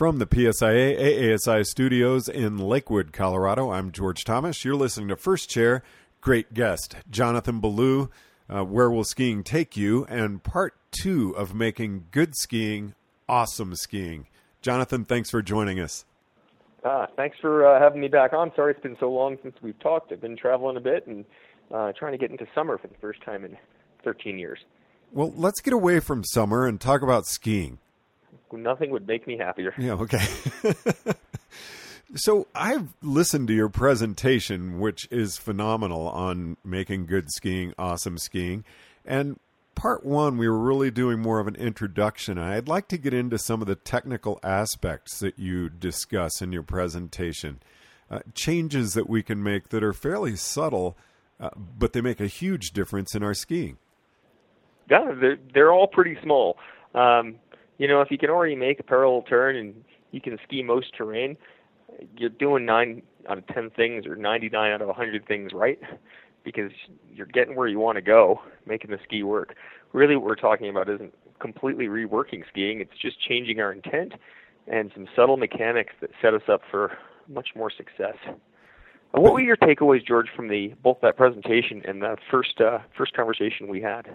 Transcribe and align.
From 0.00 0.18
the 0.18 0.24
PSIA 0.24 0.98
AASI 0.98 1.66
studios 1.66 2.26
in 2.26 2.56
Lakewood, 2.56 3.12
Colorado, 3.12 3.70
I'm 3.70 3.92
George 3.92 4.24
Thomas. 4.24 4.64
You're 4.64 4.74
listening 4.74 5.08
to 5.08 5.16
First 5.16 5.50
Chair. 5.50 5.82
Great 6.22 6.54
guest, 6.54 6.96
Jonathan 7.10 7.60
Ballou. 7.60 8.08
Uh, 8.48 8.64
Where 8.64 8.90
Will 8.90 9.04
Skiing 9.04 9.44
Take 9.44 9.76
You? 9.76 10.06
And 10.06 10.42
part 10.42 10.72
two 10.90 11.36
of 11.36 11.54
making 11.54 12.06
good 12.12 12.34
skiing 12.34 12.94
awesome 13.28 13.76
skiing. 13.76 14.26
Jonathan, 14.62 15.04
thanks 15.04 15.28
for 15.28 15.42
joining 15.42 15.78
us. 15.78 16.06
Ah, 16.82 17.06
thanks 17.14 17.36
for 17.38 17.66
uh, 17.66 17.78
having 17.78 18.00
me 18.00 18.08
back 18.08 18.32
on. 18.32 18.52
Sorry 18.56 18.72
it's 18.72 18.82
been 18.82 18.96
so 18.98 19.10
long 19.10 19.36
since 19.42 19.54
we've 19.60 19.78
talked. 19.80 20.12
I've 20.12 20.22
been 20.22 20.34
traveling 20.34 20.78
a 20.78 20.80
bit 20.80 21.06
and 21.08 21.26
uh, 21.70 21.92
trying 21.92 22.12
to 22.12 22.18
get 22.18 22.30
into 22.30 22.46
summer 22.54 22.78
for 22.78 22.88
the 22.88 22.96
first 23.02 23.22
time 23.22 23.44
in 23.44 23.54
13 24.02 24.38
years. 24.38 24.60
Well, 25.12 25.30
let's 25.36 25.60
get 25.60 25.74
away 25.74 26.00
from 26.00 26.24
summer 26.24 26.66
and 26.66 26.80
talk 26.80 27.02
about 27.02 27.26
skiing. 27.26 27.80
Nothing 28.52 28.90
would 28.90 29.06
make 29.06 29.26
me 29.26 29.36
happier. 29.36 29.74
Yeah, 29.78 29.92
okay. 29.92 30.24
so 32.14 32.46
I've 32.54 32.88
listened 33.02 33.48
to 33.48 33.54
your 33.54 33.68
presentation, 33.68 34.80
which 34.80 35.08
is 35.10 35.38
phenomenal 35.38 36.08
on 36.08 36.56
making 36.64 37.06
good 37.06 37.30
skiing, 37.30 37.74
awesome 37.78 38.18
skiing. 38.18 38.64
And 39.04 39.38
part 39.74 40.04
one, 40.04 40.36
we 40.36 40.48
were 40.48 40.58
really 40.58 40.90
doing 40.90 41.20
more 41.20 41.40
of 41.40 41.46
an 41.46 41.56
introduction. 41.56 42.38
I'd 42.38 42.68
like 42.68 42.88
to 42.88 42.98
get 42.98 43.14
into 43.14 43.38
some 43.38 43.62
of 43.62 43.66
the 43.66 43.76
technical 43.76 44.38
aspects 44.42 45.20
that 45.20 45.38
you 45.38 45.68
discuss 45.68 46.42
in 46.42 46.52
your 46.52 46.62
presentation. 46.62 47.60
Uh, 48.10 48.20
changes 48.34 48.94
that 48.94 49.08
we 49.08 49.22
can 49.22 49.42
make 49.42 49.68
that 49.68 49.84
are 49.84 49.92
fairly 49.92 50.34
subtle, 50.34 50.96
uh, 51.38 51.50
but 51.56 51.92
they 51.92 52.00
make 52.00 52.20
a 52.20 52.26
huge 52.26 52.72
difference 52.72 53.14
in 53.14 53.22
our 53.22 53.34
skiing. 53.34 53.78
Yeah, 54.90 55.14
they're, 55.18 55.38
they're 55.54 55.72
all 55.72 55.86
pretty 55.86 56.18
small. 56.22 56.58
Um, 56.94 57.36
you 57.80 57.88
know, 57.88 58.02
if 58.02 58.10
you 58.10 58.18
can 58.18 58.28
already 58.28 58.54
make 58.54 58.78
a 58.78 58.82
parallel 58.82 59.22
turn 59.22 59.56
and 59.56 59.74
you 60.10 60.20
can 60.20 60.38
ski 60.44 60.62
most 60.62 60.94
terrain, 60.94 61.34
you're 62.14 62.28
doing 62.28 62.66
nine 62.66 63.00
out 63.26 63.38
of 63.38 63.46
ten 63.46 63.70
things 63.70 64.04
or 64.04 64.16
99 64.16 64.70
out 64.70 64.82
of 64.82 64.86
100 64.86 65.26
things 65.26 65.52
right 65.54 65.78
because 66.44 66.70
you're 67.10 67.26
getting 67.26 67.56
where 67.56 67.68
you 67.68 67.78
want 67.78 67.96
to 67.96 68.02
go, 68.02 68.38
making 68.66 68.90
the 68.90 68.98
ski 69.02 69.22
work. 69.22 69.54
Really, 69.94 70.14
what 70.14 70.26
we're 70.26 70.34
talking 70.34 70.68
about 70.68 70.90
isn't 70.90 71.14
completely 71.38 71.86
reworking 71.86 72.42
skiing, 72.50 72.82
it's 72.82 72.98
just 73.00 73.18
changing 73.26 73.60
our 73.60 73.72
intent 73.72 74.12
and 74.66 74.90
some 74.94 75.06
subtle 75.16 75.38
mechanics 75.38 75.94
that 76.02 76.10
set 76.20 76.34
us 76.34 76.42
up 76.52 76.60
for 76.70 76.98
much 77.28 77.48
more 77.56 77.70
success. 77.70 78.16
What 79.12 79.32
were 79.32 79.40
your 79.40 79.56
takeaways, 79.56 80.06
George, 80.06 80.28
from 80.36 80.48
the 80.48 80.74
both 80.82 80.98
that 81.00 81.16
presentation 81.16 81.80
and 81.88 82.02
the 82.02 82.18
first 82.30 82.60
uh, 82.60 82.80
first 82.94 83.14
conversation 83.14 83.68
we 83.68 83.80
had? 83.80 84.06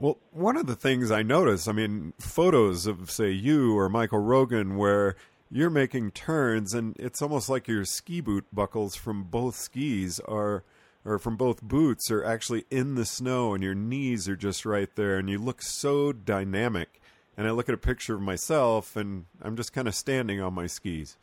Well, 0.00 0.18
one 0.30 0.56
of 0.56 0.68
the 0.68 0.76
things 0.76 1.10
I 1.10 1.24
notice, 1.24 1.66
I 1.66 1.72
mean, 1.72 2.12
photos 2.20 2.86
of, 2.86 3.10
say, 3.10 3.32
you 3.32 3.76
or 3.76 3.88
Michael 3.88 4.20
Rogan, 4.20 4.76
where 4.76 5.16
you're 5.50 5.70
making 5.70 6.12
turns, 6.12 6.72
and 6.72 6.94
it's 7.00 7.20
almost 7.20 7.48
like 7.48 7.66
your 7.66 7.84
ski 7.84 8.20
boot 8.20 8.46
buckles 8.52 8.94
from 8.94 9.24
both 9.24 9.56
skis 9.56 10.20
are, 10.20 10.62
or 11.04 11.18
from 11.18 11.36
both 11.36 11.62
boots, 11.62 12.12
are 12.12 12.22
actually 12.22 12.64
in 12.70 12.94
the 12.94 13.04
snow, 13.04 13.54
and 13.54 13.64
your 13.64 13.74
knees 13.74 14.28
are 14.28 14.36
just 14.36 14.64
right 14.64 14.94
there, 14.94 15.18
and 15.18 15.28
you 15.28 15.36
look 15.36 15.62
so 15.62 16.12
dynamic. 16.12 17.00
And 17.36 17.48
I 17.48 17.50
look 17.50 17.68
at 17.68 17.74
a 17.74 17.78
picture 17.78 18.14
of 18.14 18.20
myself, 18.20 18.94
and 18.94 19.24
I'm 19.42 19.56
just 19.56 19.72
kind 19.72 19.88
of 19.88 19.96
standing 19.96 20.40
on 20.40 20.54
my 20.54 20.68
skis. 20.68 21.16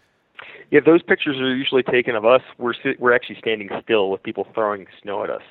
Yeah, 0.70 0.81
those 0.86 1.02
pictures 1.02 1.38
are 1.38 1.56
usually 1.56 1.84
taken 1.84 2.14
of 2.14 2.26
us. 2.26 2.42
We're 2.58 2.73
we're 3.00 3.14
actually 3.14 3.38
standing 3.40 3.70
still 3.84 4.09
with 4.12 4.22
people 4.22 4.46
throwing 4.53 4.86
snow 5.02 5.23
at 5.23 5.30
us 5.30 5.44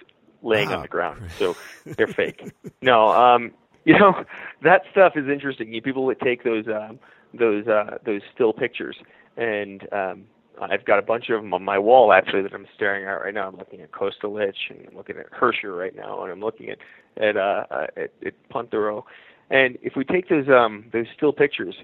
laying 0.44 0.70
ah, 0.70 0.76
on 0.76 0.82
the 0.82 0.88
ground. 0.88 1.22
So 1.38 1.56
they're 1.84 2.06
fake. 2.06 2.52
No, 2.82 3.08
um, 3.08 3.52
you 3.84 3.98
know 3.98 4.24
that 4.62 4.82
stuff 4.92 5.14
is 5.16 5.28
interesting. 5.28 5.72
You 5.72 5.82
people 5.82 6.06
that 6.08 6.20
take 6.20 6.44
those 6.44 6.66
um, 6.68 6.98
those 7.32 7.66
uh, 7.66 7.98
those 8.04 8.22
still 8.32 8.52
pictures, 8.52 8.96
and 9.36 9.86
um, 9.92 10.24
I've 10.60 10.84
got 10.84 10.98
a 10.98 11.02
bunch 11.02 11.28
of 11.30 11.42
them 11.42 11.52
on 11.52 11.64
my 11.64 11.78
wall 11.78 12.12
actually 12.12 12.42
that 12.42 12.54
I'm 12.54 12.66
staring 12.74 13.04
at 13.04 13.10
right 13.10 13.34
now. 13.34 13.48
I'm 13.48 13.56
looking 13.56 13.80
at 13.80 13.90
Kostelic 13.92 14.54
and 14.70 14.86
I'm 14.88 14.96
looking 14.96 15.16
at 15.16 15.30
Hirscher 15.32 15.76
right 15.76 15.94
now, 15.94 16.22
and 16.22 16.32
I'm 16.32 16.40
looking 16.40 16.70
at 16.70 16.78
at 17.16 17.36
uh, 17.36 17.64
at, 17.96 18.12
at 18.24 18.34
Pinturault. 18.52 19.04
And 19.50 19.78
if 19.82 19.94
we 19.96 20.04
take 20.04 20.28
those 20.28 20.48
um, 20.48 20.86
those 20.92 21.06
still 21.16 21.32
pictures, 21.32 21.74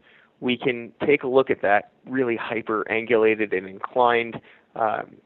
we 0.40 0.56
can 0.56 0.92
take 1.04 1.22
a 1.22 1.28
look 1.28 1.50
at 1.50 1.62
that 1.62 1.92
really 2.06 2.36
hyper 2.36 2.84
angulated 2.90 3.56
and 3.56 3.66
inclined, 3.66 4.40
um, 4.74 5.16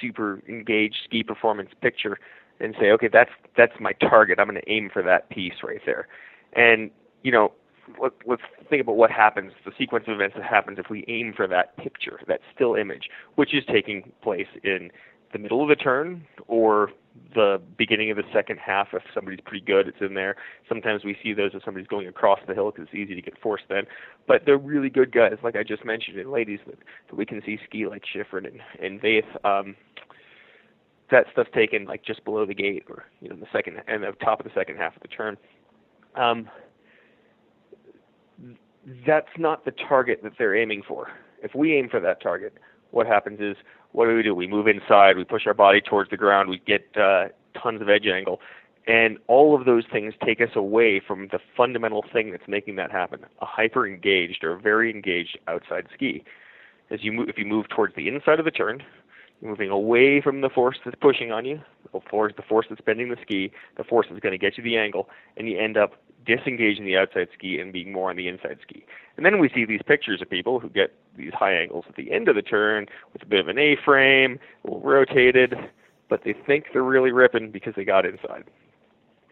super 0.00 0.42
engaged 0.48 0.96
ski 1.04 1.22
performance 1.22 1.70
picture 1.80 2.18
and 2.60 2.74
say, 2.80 2.90
okay, 2.90 3.08
that's 3.12 3.30
that's 3.56 3.72
my 3.80 3.92
target. 3.92 4.38
I'm 4.38 4.48
going 4.48 4.60
to 4.60 4.70
aim 4.70 4.90
for 4.92 5.02
that 5.02 5.28
piece 5.30 5.54
right 5.62 5.80
there. 5.84 6.08
And 6.54 6.90
you 7.22 7.32
know, 7.32 7.52
let, 8.00 8.12
let's 8.26 8.42
think 8.68 8.82
about 8.82 8.96
what 8.96 9.10
happens, 9.10 9.52
the 9.64 9.72
sequence 9.78 10.04
of 10.08 10.14
events 10.14 10.36
that 10.36 10.44
happens 10.44 10.78
if 10.78 10.90
we 10.90 11.04
aim 11.08 11.32
for 11.36 11.46
that 11.46 11.76
picture, 11.76 12.20
that 12.28 12.40
still 12.54 12.74
image, 12.74 13.08
which 13.34 13.54
is 13.54 13.64
taking 13.70 14.12
place 14.22 14.48
in 14.62 14.90
the 15.32 15.38
middle 15.38 15.62
of 15.62 15.68
the 15.68 15.76
turn 15.76 16.24
or 16.46 16.90
the 17.34 17.60
beginning 17.76 18.10
of 18.10 18.16
the 18.16 18.22
second 18.32 18.58
half 18.58 18.88
if 18.92 19.02
somebody's 19.14 19.40
pretty 19.44 19.64
good 19.64 19.88
it's 19.88 19.96
in 20.00 20.14
there 20.14 20.36
sometimes 20.68 21.04
we 21.04 21.16
see 21.22 21.32
those 21.32 21.50
if 21.54 21.62
somebody's 21.64 21.86
going 21.86 22.06
across 22.06 22.38
the 22.46 22.54
hill 22.54 22.70
because 22.70 22.86
it's 22.86 22.94
easy 22.94 23.14
to 23.14 23.22
get 23.22 23.38
forced 23.40 23.64
then 23.68 23.84
but 24.28 24.42
they're 24.44 24.58
really 24.58 24.90
good 24.90 25.12
guys 25.12 25.32
like 25.42 25.56
i 25.56 25.62
just 25.62 25.84
mentioned 25.84 26.18
and 26.18 26.30
ladies 26.30 26.60
that, 26.66 26.78
that 27.08 27.16
we 27.16 27.24
can 27.24 27.42
see 27.44 27.58
ski 27.66 27.86
like 27.86 28.02
Shiffrin 28.04 28.46
and 28.46 28.60
and 28.82 29.00
Veith 29.00 29.24
um 29.44 29.74
that 31.10 31.26
stuff 31.32 31.46
taken 31.54 31.84
like 31.84 32.04
just 32.04 32.24
below 32.24 32.44
the 32.44 32.54
gate 32.54 32.84
or 32.88 33.04
you 33.20 33.28
know 33.28 33.36
the 33.36 33.46
second 33.52 33.80
and 33.86 34.02
the 34.02 34.12
top 34.24 34.40
of 34.40 34.44
the 34.44 34.52
second 34.54 34.76
half 34.76 34.96
of 34.96 35.02
the 35.02 35.08
turn. 35.08 35.36
Um, 36.14 36.48
that's 39.06 39.28
not 39.38 39.64
the 39.64 39.72
target 39.72 40.20
that 40.22 40.32
they're 40.38 40.56
aiming 40.56 40.82
for. 40.86 41.08
If 41.42 41.54
we 41.54 41.74
aim 41.76 41.88
for 41.88 42.00
that 42.00 42.22
target, 42.22 42.54
what 42.90 43.06
happens 43.06 43.40
is 43.40 43.56
what 43.92 44.06
do 44.06 44.14
we 44.14 44.22
do? 44.22 44.34
We 44.34 44.46
move 44.46 44.66
inside, 44.68 45.16
we 45.16 45.24
push 45.24 45.46
our 45.46 45.54
body 45.54 45.80
towards 45.80 46.10
the 46.10 46.16
ground, 46.16 46.48
we 46.48 46.60
get 46.66 46.84
uh, 46.96 47.26
tons 47.60 47.80
of 47.80 47.88
edge 47.88 48.06
angle, 48.06 48.40
and 48.86 49.18
all 49.26 49.58
of 49.58 49.64
those 49.64 49.84
things 49.90 50.14
take 50.24 50.40
us 50.40 50.50
away 50.54 51.00
from 51.04 51.28
the 51.32 51.38
fundamental 51.56 52.04
thing 52.12 52.30
that's 52.30 52.46
making 52.48 52.76
that 52.76 52.90
happen: 52.90 53.20
a 53.40 53.46
hyper 53.46 53.86
engaged 53.86 54.44
or 54.44 54.52
a 54.52 54.60
very 54.60 54.90
engaged 54.90 55.38
outside 55.48 55.86
ski. 55.94 56.24
As 56.90 57.02
you 57.02 57.12
move, 57.12 57.28
if 57.28 57.36
you 57.36 57.44
move 57.44 57.68
towards 57.68 57.96
the 57.96 58.06
inside 58.06 58.38
of 58.38 58.44
the 58.44 58.50
turn, 58.52 58.82
moving 59.42 59.70
away 59.70 60.20
from 60.20 60.40
the 60.40 60.48
force 60.48 60.78
that's 60.84 60.96
pushing 61.00 61.30
on 61.30 61.44
you, 61.44 61.60
the 61.92 62.00
force, 62.10 62.32
the 62.36 62.42
force 62.42 62.66
that's 62.68 62.80
bending 62.80 63.10
the 63.10 63.16
ski. 63.22 63.52
The 63.76 63.84
force 63.84 64.06
is 64.10 64.20
going 64.20 64.32
to 64.32 64.38
get 64.38 64.56
you 64.56 64.64
the 64.64 64.76
angle, 64.76 65.08
and 65.36 65.48
you 65.48 65.58
end 65.58 65.76
up 65.76 65.92
disengaging 66.26 66.84
the 66.84 66.96
outside 66.96 67.28
ski 67.32 67.58
and 67.58 67.72
being 67.72 67.92
more 67.92 68.10
on 68.10 68.16
the 68.16 68.28
inside 68.28 68.58
ski. 68.62 68.84
And 69.16 69.24
then 69.24 69.38
we 69.38 69.48
see 69.48 69.64
these 69.64 69.82
pictures 69.86 70.20
of 70.20 70.28
people 70.28 70.58
who 70.58 70.68
get 70.68 70.92
these 71.16 71.32
high 71.32 71.54
angles 71.54 71.84
at 71.88 71.96
the 71.96 72.10
end 72.10 72.28
of 72.28 72.34
the 72.34 72.42
turn 72.42 72.86
with 73.12 73.22
a 73.22 73.26
bit 73.26 73.40
of 73.40 73.48
an 73.48 73.58
A-frame, 73.58 74.38
rotated, 74.64 75.54
but 76.08 76.22
they 76.24 76.34
think 76.46 76.66
they're 76.72 76.82
really 76.82 77.12
ripping 77.12 77.50
because 77.50 77.74
they 77.76 77.84
got 77.84 78.04
inside. 78.04 78.44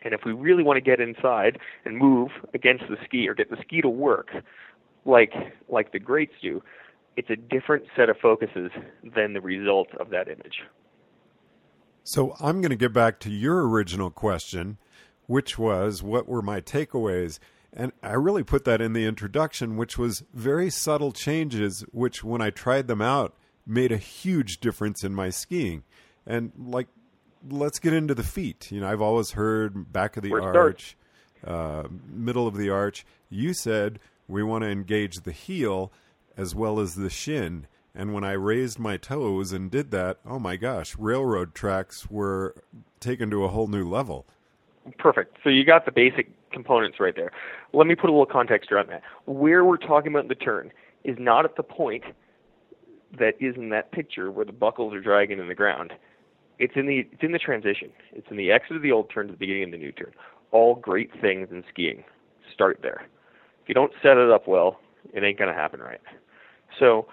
And 0.03 0.13
if 0.13 0.21
we 0.25 0.33
really 0.33 0.63
want 0.63 0.77
to 0.77 0.83
get 0.83 1.01
inside 1.01 1.59
and 1.85 1.97
move 1.97 2.31
against 2.53 2.85
the 2.89 2.97
ski 3.05 3.29
or 3.29 3.35
get 3.35 3.51
the 3.51 3.57
ski 3.63 3.81
to 3.81 3.89
work 3.89 4.31
like 5.07 5.33
like 5.69 5.93
the 5.93 5.99
greats 5.99 6.35
do, 6.43 6.63
it's 7.17 7.31
a 7.31 7.37
different 7.37 7.85
set 7.97 8.09
of 8.09 8.17
focuses 8.19 8.71
than 9.03 9.33
the 9.33 9.41
result 9.41 9.89
of 10.01 10.11
that 10.11 10.29
image. 10.29 10.63
So 12.03 12.37
I'm 12.41 12.61
going 12.61 12.71
to 12.71 12.77
get 12.77 12.93
back 12.93 13.19
to 13.21 13.31
your 13.31 13.67
original 13.69 14.11
question, 14.11 14.79
which 15.27 15.59
was 15.59 16.03
what 16.03 16.29
were 16.29 16.43
my 16.43 16.61
takeaways? 16.61 17.39
And 17.73 17.93
I 18.03 18.13
really 18.13 18.43
put 18.43 18.65
that 18.65 18.81
in 18.81 18.93
the 18.93 19.07
introduction, 19.07 19.77
which 19.77 19.97
was 19.97 20.23
very 20.33 20.71
subtle 20.71 21.13
changes, 21.13 21.85
which 21.93 22.23
when 22.23 22.41
I 22.41 22.51
tried 22.51 22.89
them 22.89 23.01
out 23.01 23.35
made 23.67 23.93
a 23.93 23.97
huge 23.97 24.59
difference 24.59 25.03
in 25.03 25.15
my 25.15 25.31
skiing. 25.31 25.83
And 26.27 26.53
like, 26.59 26.89
let's 27.49 27.79
get 27.79 27.93
into 27.93 28.15
the 28.15 28.23
feet. 28.23 28.71
You 28.71 28.81
know, 28.81 28.89
I've 28.89 29.01
always 29.01 29.33
heard 29.33 29.93
back 29.93 30.17
of 30.17 30.23
the 30.23 30.35
arch, 30.35 30.97
uh, 31.47 31.85
middle 32.07 32.47
of 32.47 32.57
the 32.57 32.71
arch. 32.71 33.07
You 33.31 33.55
said 33.55 33.99
we 34.29 34.43
want 34.43 34.63
to 34.63 34.69
engage 34.69 35.17
the 35.23 35.33
heel 35.33 35.93
as 36.37 36.55
well 36.55 36.81
as 36.81 36.95
the 36.95 37.11
shin. 37.11 37.67
And 37.95 38.13
when 38.13 38.25
I 38.25 38.33
raised 38.33 38.79
my 38.79 38.97
toes 38.97 39.53
and 39.53 39.71
did 39.71 39.91
that, 39.93 40.19
oh 40.27 40.39
my 40.39 40.57
gosh, 40.57 40.97
railroad 40.99 41.55
tracks 41.55 42.11
were 42.11 42.55
taken 42.99 43.31
to 43.31 43.45
a 43.45 43.49
whole 43.49 43.69
new 43.69 43.89
level. 43.89 44.27
Perfect. 44.99 45.39
So 45.45 45.49
you 45.49 45.65
got 45.65 45.85
the 45.85 45.93
basic 45.93 46.29
components 46.51 46.99
right 46.99 47.15
there. 47.15 47.31
Let 47.73 47.87
me 47.87 47.95
put 47.95 48.11
a 48.11 48.13
little 48.13 48.27
context 48.27 48.73
around 48.73 48.89
that. 48.91 49.03
Where 49.27 49.65
we're 49.65 49.77
talking 49.77 50.13
about 50.13 50.29
the 50.29 50.35
turn 50.35 50.73
is 51.05 51.17
not 51.19 51.45
at 51.45 51.57
the 51.57 51.63
point 51.63 52.05
that 53.19 53.35
is 53.41 53.55
in 53.57 53.69
that 53.71 53.93
picture 53.93 54.31
where 54.31 54.45
the 54.45 54.53
buckles 54.53 54.93
are 54.93 55.01
dragging 55.01 55.39
in 55.39 55.49
the 55.49 55.55
ground. 55.55 55.93
It's 56.59 56.75
in 56.77 56.87
the 56.87 57.07
it's 57.13 57.23
in 57.23 57.33
the 57.33 57.39
transition. 57.39 57.91
It's 58.13 58.27
in 58.31 58.37
the 58.37 58.51
exit 58.51 58.77
of 58.77 58.83
the 58.83 58.93
old 58.93 59.11
turn 59.11 59.27
to 59.27 59.33
the 59.33 59.39
beginning 59.39 59.65
of 59.65 59.71
the 59.73 59.79
new 59.79 59.93
turn. 59.93 60.13
All 60.51 60.75
great 60.77 61.11
things 61.21 61.49
in 61.51 61.65
skiing 61.69 62.05
start 62.53 62.81
there. 62.83 63.07
If 63.63 63.69
you 63.69 63.75
don't 63.75 63.93
set 64.03 64.17
it 64.17 64.31
up 64.31 64.47
well, 64.47 64.79
it 65.13 65.25
ain't 65.25 65.39
to 65.39 65.47
happen 65.47 65.81
right. 65.81 66.01
So 66.79 67.07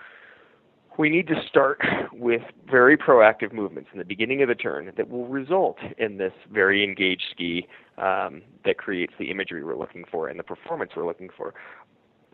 we 0.98 1.10
need 1.10 1.28
to 1.28 1.36
start 1.48 1.82
with 2.14 2.42
very 2.70 2.98
proactive 2.98 3.54
movements 3.54 3.90
in 3.94 4.00
the 4.00 4.06
beginning 4.06 4.42
of 4.42 4.48
the 4.48 4.56
turn 4.56 4.92
that 4.96 5.10
will 5.10 5.28
result 5.28 5.78
in 5.98 6.18
this 6.18 6.34
very 6.52 6.84
engaged 6.84 7.24
ski 7.32 7.68
um, 7.98 8.42
that 8.66 8.78
creates 8.78 9.14
the 9.20 9.32
imagery 9.32 9.64
we're 9.64 9.78
looking 9.78 10.04
for 10.10 10.28
and 10.28 10.40
the 10.40 10.44
performance 10.44 10.92
we're 10.96 11.06
looking 11.06 11.30
for. 11.36 11.54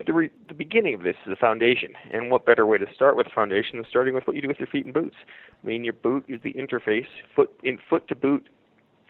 The, 0.06 0.12
re- 0.12 0.30
the 0.46 0.54
beginning 0.54 0.94
of 0.94 1.02
this 1.02 1.16
is 1.26 1.30
the 1.30 1.36
foundation. 1.36 1.90
And 2.12 2.30
what 2.30 2.46
better 2.46 2.66
way 2.66 2.78
to 2.78 2.86
start 2.94 3.16
with 3.16 3.26
foundation 3.34 3.78
than 3.78 3.86
starting 3.88 4.14
with 4.14 4.26
what 4.26 4.36
you 4.36 4.42
do 4.42 4.48
with 4.48 4.58
your 4.58 4.68
feet 4.68 4.84
and 4.84 4.94
boots? 4.94 5.16
I 5.62 5.66
mean, 5.66 5.82
your 5.82 5.94
boot 5.94 6.24
is 6.28 6.40
the 6.42 6.52
interface. 6.52 7.06
Foot 7.34 7.50
in 7.64 7.78
foot 7.90 8.06
to 8.08 8.14
boot 8.14 8.48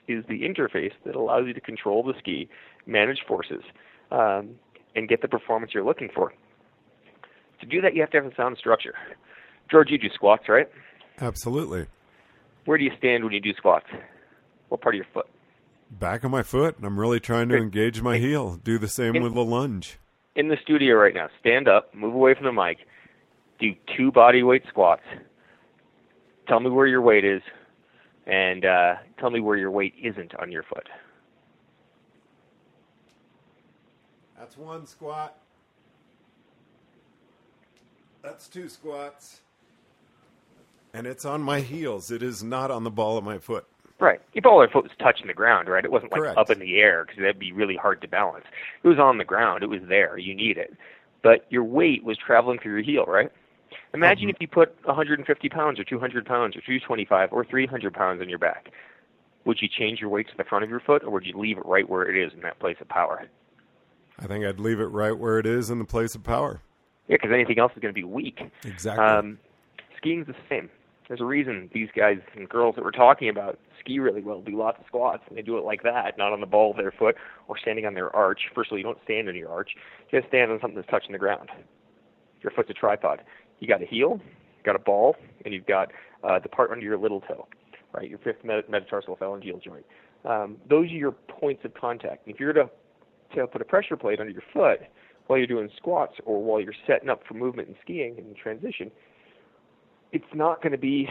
is 0.09 0.25
the 0.29 0.41
interface 0.41 0.93
that 1.05 1.15
allows 1.15 1.47
you 1.47 1.53
to 1.53 1.61
control 1.61 2.03
the 2.03 2.15
ski, 2.19 2.49
manage 2.87 3.21
forces, 3.29 3.63
um, 4.11 4.51
and 4.97 5.09
get 5.09 5.21
the 5.21 5.29
performance 5.29 5.73
you're 5.75 5.85
looking 5.85 6.09
for. 6.15 6.33
To 7.61 7.67
do 7.67 7.81
that, 7.81 7.95
you 7.95 8.01
have 8.01 8.11
to 8.11 8.23
have 8.23 8.27
a 8.27 8.35
sound 8.35 8.57
structure. 8.59 8.95
George, 9.71 9.91
you 9.91 9.99
do 9.99 10.09
squats, 10.15 10.49
right? 10.49 10.69
Absolutely. 11.21 11.87
Where 12.65 12.79
do 12.79 12.85
you 12.85 12.93
stand 12.99 13.25
when 13.25 13.33
you 13.33 13.41
do 13.41 13.53
squats? 13.55 13.87
What 14.69 14.81
part 14.81 14.95
of 14.95 14.99
your 14.99 15.07
foot? 15.13 15.27
Back 15.91 16.25
of 16.25 16.31
my 16.31 16.43
foot. 16.43 16.77
And 16.77 16.87
I'm 16.87 16.99
really 16.99 17.21
trying 17.21 17.49
to 17.49 17.57
engage 17.57 18.03
my 18.03 18.19
heel. 18.19 18.57
Do 18.57 18.79
the 18.79 18.89
same 18.89 19.17
in, 19.17 19.23
with 19.23 19.35
the 19.35 19.45
lunge. 19.45 19.99
In 20.37 20.49
the 20.49 20.57
studio 20.63 20.95
right 20.95 21.15
now, 21.15 21.29
stand 21.41 21.67
up, 21.67 21.95
move 21.95 22.15
away 22.15 22.35
from 22.35 22.45
the 22.45 22.53
mic, 22.53 22.79
do 23.59 23.75
two 23.97 24.13
body 24.13 24.43
weight 24.43 24.63
squats. 24.69 25.03
Tell 26.47 26.61
me 26.61 26.71
where 26.71 26.87
your 26.87 27.03
weight 27.03 27.25
is, 27.25 27.43
and 28.27 28.65
uh, 28.65 28.95
tell 29.19 29.31
me 29.31 29.41
where 29.41 29.57
your 29.57 29.71
weight 29.71 29.95
isn't 30.03 30.35
on 30.37 30.53
your 30.53 30.63
foot. 30.63 30.89
That's 34.39 34.57
one 34.57 34.87
squat. 34.87 35.37
That's 38.29 38.47
two 38.47 38.69
squats. 38.69 39.41
And 40.93 41.07
it's 41.07 41.25
on 41.25 41.41
my 41.43 41.61
heels. 41.61 42.11
It 42.11 42.23
is 42.23 42.43
not 42.43 42.71
on 42.71 42.85
the 42.85 42.91
ball 42.91 43.17
of 43.17 43.25
my 43.25 43.39
foot. 43.39 43.65
Right. 43.99 44.21
If 44.35 44.45
all 44.45 44.61
our 44.61 44.69
foot 44.69 44.85
was 44.85 44.93
touching 44.99 45.29
the 45.29 45.33
ground, 45.35 45.67
right? 45.67 45.83
It 45.83 45.91
wasn't 45.91 46.13
like 46.13 46.21
Correct. 46.21 46.39
up 46.39 46.51
in 46.51 46.59
the 46.59 46.77
air 46.77 47.05
because 47.07 47.21
that'd 47.21 47.39
be 47.39 47.53
really 47.53 47.75
hard 47.77 48.03
to 48.03 48.09
balance. 48.09 48.45
It 48.83 48.89
was 48.89 48.99
on 48.99 49.17
the 49.17 49.25
ground. 49.25 49.63
It 49.63 49.71
was 49.71 49.81
there. 49.89 50.19
You 50.19 50.35
need 50.35 50.59
it. 50.59 50.75
But 51.23 51.47
your 51.49 51.65
weight 51.65 52.05
was 52.05 52.19
traveling 52.19 52.59
through 52.59 52.73
your 52.75 52.83
heel, 52.83 53.07
right? 53.07 53.33
Imagine 53.95 54.29
Mhm. 54.29 54.35
if 54.35 54.41
you 54.43 54.47
put 54.49 54.77
150 54.85 55.49
pounds 55.49 55.81
or 55.81 55.85
200 55.85 56.27
pounds 56.27 56.55
or 56.55 56.61
225 56.61 57.33
or 57.33 57.45
300 57.47 57.95
pounds 57.95 58.21
on 58.21 58.29
your 58.29 58.39
back. 58.39 58.71
Would 59.47 59.63
you 59.63 59.69
change 59.69 60.01
your 60.03 60.11
weight 60.11 60.29
to 60.29 60.37
the 60.37 60.45
front 60.45 60.65
of 60.65 60.71
your 60.71 60.81
foot 60.81 61.03
or 61.03 61.09
would 61.11 61.25
you 61.25 61.33
leave 61.37 61.57
it 61.57 61.65
right 61.65 61.89
where 61.89 62.07
it 62.07 62.15
is 62.17 62.35
in 62.35 62.41
that 62.41 62.59
place 62.59 62.77
of 62.83 62.89
power? 62.89 63.27
I 64.19 64.27
think 64.27 64.45
I'd 64.45 64.61
leave 64.61 64.81
it 64.81 64.87
right 64.89 65.17
where 65.17 65.39
it 65.39 65.47
is 65.47 65.71
in 65.71 65.79
the 65.79 65.87
place 65.87 66.15
of 66.15 66.23
power. 66.23 66.61
Yeah, 67.09 67.17
because 67.17 67.31
anything 67.33 67.59
else 67.59 67.73
is 67.75 67.81
going 67.81 67.93
to 67.93 67.99
be 67.99 68.05
weak. 68.05 68.41
Exactly. 68.65 69.05
Um, 69.05 69.39
skiing's 69.97 70.27
the 70.27 70.35
same. 70.49 70.71
There's 71.09 71.23
a 71.23 71.25
reason 71.25 71.71
these 71.73 71.89
guys 71.97 72.19
and 72.37 72.49
girls 72.49 72.75
that 72.77 72.85
we're 72.85 72.91
talking 72.91 73.31
about 73.31 73.59
ski 73.81 73.99
really 73.99 74.21
well, 74.21 74.43
do 74.43 74.57
lots 74.57 74.79
of 74.79 74.85
squats, 74.87 75.23
and 75.29 75.39
they 75.39 75.43
do 75.43 75.57
it 75.57 75.65
like 75.65 75.83
that, 75.83 76.19
not 76.19 76.33
on 76.35 76.41
the 76.41 76.47
ball 76.47 76.73
of 76.73 76.77
their 76.77 76.93
foot 76.93 77.17
or 77.49 77.59
standing 77.59 77.87
on 77.87 77.95
their 77.95 78.15
arch. 78.15 78.43
First 78.55 78.69
of 78.69 78.73
all, 78.73 78.79
you 78.79 78.85
don't 78.85 78.99
stand 79.05 79.29
on 79.29 79.35
your 79.35 79.49
arch. 79.49 79.71
You 80.11 80.21
just 80.21 80.29
stand 80.29 80.53
on 80.53 80.61
something 80.61 80.77
that's 80.77 80.91
touching 80.91 81.13
the 81.13 81.19
ground. 81.19 81.49
Your 82.43 82.53
foot's 82.53 82.69
a 82.69 82.75
tripod. 82.75 83.23
You 83.59 83.67
got 83.67 83.83
a 83.83 83.87
heel, 83.87 84.21
you 84.23 84.65
got 84.65 84.77
a 84.77 84.81
ball, 84.81 85.17
and 85.45 85.55
you've 85.55 85.67
got 85.67 85.91
uh, 86.23 86.39
the 86.39 86.49
part 86.49 86.71
under 86.71 86.85
your 86.85 86.99
little 86.99 87.23
toe, 87.23 87.49
right? 87.95 88.09
Your 88.09 88.19
fifth 88.19 88.45
met- 88.45 88.69
metatarsal 88.69 89.17
phalangeal 89.17 89.63
joint. 89.63 89.87
Um, 90.27 90.59
those 90.69 90.91
are 90.91 90.95
your 90.95 91.13
points 91.13 91.65
of 91.65 91.73
contact. 91.75 92.29
If 92.29 92.39
you're 92.39 92.53
to 92.53 92.69
to 93.35 93.47
put 93.47 93.61
a 93.61 93.65
pressure 93.65 93.97
plate 93.97 94.21
under 94.21 94.33
your 94.33 94.43
foot 94.55 94.81
while 95.29 95.39
you're 95.39 95.47
doing 95.47 95.71
squats 95.77 96.15
or 96.25 96.43
while 96.43 96.61
you're 96.61 96.75
setting 96.87 97.09
up 97.09 97.23
for 97.27 97.35
movement 97.35 97.69
in 97.69 97.77
skiing 97.83 98.17
and 98.19 98.37
transition, 98.37 98.91
it's 100.11 100.25
not 100.35 100.61
going 100.63 100.73
to 100.73 100.79
be. 100.79 101.09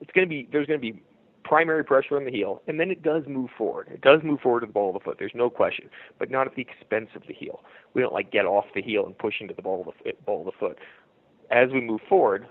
It's 0.00 0.10
going 0.12 0.26
to 0.26 0.28
be. 0.28 0.48
There's 0.52 0.66
going 0.66 0.80
to 0.80 0.92
be 0.92 1.02
primary 1.44 1.84
pressure 1.84 2.16
on 2.16 2.24
the 2.24 2.30
heel, 2.30 2.62
and 2.66 2.78
then 2.78 2.90
it 2.90 3.02
does 3.02 3.22
move 3.26 3.50
forward. 3.56 3.88
It 3.92 4.00
does 4.00 4.20
move 4.22 4.40
forward 4.40 4.60
to 4.60 4.66
the 4.66 4.72
ball 4.72 4.88
of 4.88 4.94
the 4.94 5.00
foot. 5.00 5.16
There's 5.18 5.32
no 5.34 5.48
question, 5.50 5.88
but 6.18 6.30
not 6.30 6.46
at 6.46 6.54
the 6.54 6.62
expense 6.62 7.10
of 7.14 7.22
the 7.26 7.34
heel. 7.34 7.62
We 7.94 8.02
don't 8.02 8.12
like 8.12 8.30
get 8.30 8.46
off 8.46 8.66
the 8.74 8.82
heel 8.82 9.06
and 9.06 9.16
push 9.16 9.40
into 9.40 9.54
the 9.54 9.62
ball 9.62 9.80
of 9.80 9.86
the 9.86 9.92
foot, 10.02 10.24
ball 10.24 10.40
of 10.40 10.46
the 10.46 10.58
foot. 10.58 10.78
As 11.50 11.70
we 11.70 11.80
move 11.80 12.00
forward, 12.08 12.46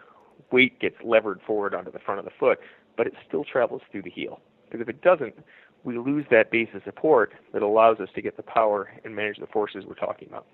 weight 0.51 0.79
gets 0.79 0.95
levered 1.03 1.41
forward 1.45 1.73
onto 1.73 1.91
the 1.91 1.99
front 1.99 2.19
of 2.19 2.25
the 2.25 2.31
foot, 2.39 2.59
but 2.97 3.07
it 3.07 3.13
still 3.27 3.43
travels 3.43 3.81
through 3.91 4.03
the 4.03 4.09
heel. 4.09 4.39
Because 4.65 4.81
if 4.81 4.89
it 4.89 5.01
doesn't, 5.01 5.35
we 5.83 5.97
lose 5.97 6.25
that 6.31 6.51
base 6.51 6.69
of 6.73 6.83
support 6.83 7.33
that 7.53 7.61
allows 7.61 7.99
us 7.99 8.09
to 8.15 8.21
get 8.21 8.37
the 8.37 8.43
power 8.43 8.91
and 9.03 9.15
manage 9.15 9.37
the 9.37 9.47
forces 9.47 9.83
we're 9.85 9.95
talking 9.95 10.27
about. 10.27 10.45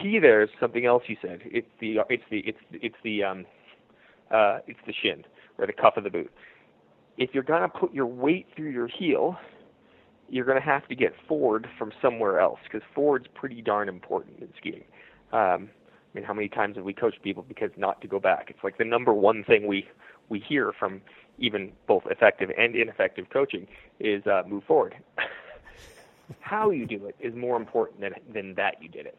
Key 0.00 0.18
there 0.18 0.42
is 0.42 0.48
something 0.58 0.86
else 0.86 1.02
you 1.06 1.16
said. 1.20 1.40
It's 1.44 1.68
the 1.80 1.98
it's 2.08 2.24
the 2.30 2.38
it's 2.40 2.58
it's 2.72 2.96
the 3.04 3.24
um 3.24 3.46
uh 4.30 4.58
it's 4.66 4.80
the 4.86 4.92
shin 4.92 5.24
or 5.58 5.66
the 5.66 5.72
cuff 5.72 5.96
of 5.96 6.04
the 6.04 6.10
boot. 6.10 6.32
If 7.18 7.30
you're 7.34 7.42
gonna 7.42 7.68
put 7.68 7.92
your 7.92 8.06
weight 8.06 8.46
through 8.56 8.70
your 8.70 8.88
heel, 8.88 9.36
you're 10.28 10.46
gonna 10.46 10.60
have 10.60 10.88
to 10.88 10.94
get 10.94 11.12
forward 11.28 11.68
from 11.78 11.92
somewhere 12.00 12.40
else 12.40 12.58
because 12.64 12.82
forward's 12.94 13.26
pretty 13.34 13.60
darn 13.60 13.88
important 13.88 14.40
in 14.40 14.48
skiing. 14.56 14.84
Um, 15.32 15.68
I 16.12 16.18
mean, 16.18 16.24
how 16.24 16.34
many 16.34 16.48
times 16.48 16.76
have 16.76 16.84
we 16.84 16.92
coached 16.92 17.22
people 17.22 17.44
because 17.46 17.70
not 17.76 18.00
to 18.02 18.08
go 18.08 18.18
back? 18.20 18.46
It's 18.48 18.62
like 18.62 18.78
the 18.78 18.84
number 18.84 19.12
one 19.12 19.44
thing 19.44 19.66
we 19.66 19.86
we 20.28 20.40
hear 20.40 20.72
from 20.78 21.02
even 21.38 21.72
both 21.86 22.04
effective 22.10 22.50
and 22.56 22.74
ineffective 22.76 23.26
coaching 23.30 23.66
is 24.00 24.26
uh, 24.26 24.42
move 24.46 24.64
forward. 24.64 24.94
How 26.40 26.70
you 26.70 26.86
do 26.86 27.06
it 27.06 27.16
is 27.20 27.34
more 27.34 27.56
important 27.56 28.00
than 28.00 28.14
than 28.32 28.54
that 28.54 28.76
you 28.80 28.88
did 28.88 29.06
it. 29.06 29.18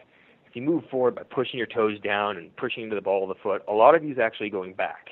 If 0.53 0.57
you 0.57 0.69
move 0.69 0.83
forward 0.91 1.15
by 1.15 1.23
pushing 1.23 1.57
your 1.57 1.65
toes 1.65 1.99
down 2.01 2.37
and 2.37 2.55
pushing 2.57 2.83
into 2.83 2.95
the 2.95 3.01
ball 3.01 3.23
of 3.23 3.35
the 3.35 3.41
foot, 3.41 3.63
a 3.67 3.73
lot 3.73 3.95
of 3.95 4.03
you 4.03 4.11
is 4.11 4.19
actually 4.19 4.51
going 4.51 4.75
back. 4.75 5.09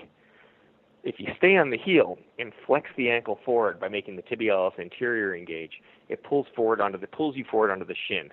If 1.03 1.15
you 1.17 1.29
stay 1.35 1.57
on 1.57 1.71
the 1.71 1.79
heel 1.79 2.19
and 2.38 2.53
flex 2.67 2.91
the 2.95 3.09
ankle 3.09 3.39
forward 3.43 3.79
by 3.79 3.89
making 3.89 4.17
the 4.17 4.21
tibialis 4.21 4.77
anterior 4.77 5.35
engage, 5.35 5.81
it 6.09 6.23
pulls 6.23 6.45
forward 6.55 6.79
onto 6.79 6.99
the 6.99 7.07
pulls 7.07 7.35
you 7.35 7.43
forward 7.49 7.71
onto 7.71 7.85
the 7.85 7.95
shin. 8.07 8.29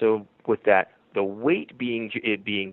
So 0.00 0.26
with 0.46 0.62
that, 0.64 0.92
the 1.14 1.22
weight 1.22 1.76
being 1.76 2.10
it 2.14 2.46
being 2.46 2.72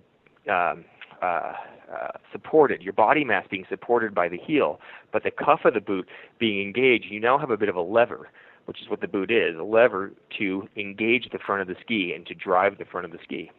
um, 0.50 0.86
uh, 1.20 1.52
uh, 1.92 2.12
supported, 2.32 2.80
your 2.80 2.94
body 2.94 3.24
mass 3.24 3.44
being 3.50 3.66
supported 3.68 4.14
by 4.14 4.30
the 4.30 4.38
heel, 4.38 4.80
but 5.12 5.22
the 5.22 5.30
cuff 5.30 5.66
of 5.66 5.74
the 5.74 5.82
boot 5.82 6.08
being 6.38 6.66
engaged, 6.66 7.04
you 7.10 7.20
now 7.20 7.36
have 7.36 7.50
a 7.50 7.58
bit 7.58 7.68
of 7.68 7.76
a 7.76 7.82
lever, 7.82 8.30
which 8.64 8.80
is 8.80 8.88
what 8.88 9.02
the 9.02 9.08
boot 9.08 9.30
is, 9.30 9.54
a 9.58 9.62
lever 9.62 10.12
to 10.38 10.66
engage 10.76 11.28
the 11.30 11.38
front 11.38 11.60
of 11.60 11.68
the 11.68 11.76
ski 11.82 12.14
and 12.16 12.24
to 12.24 12.34
drive 12.34 12.78
the 12.78 12.86
front 12.86 13.04
of 13.04 13.12
the 13.12 13.18
ski, 13.22 13.50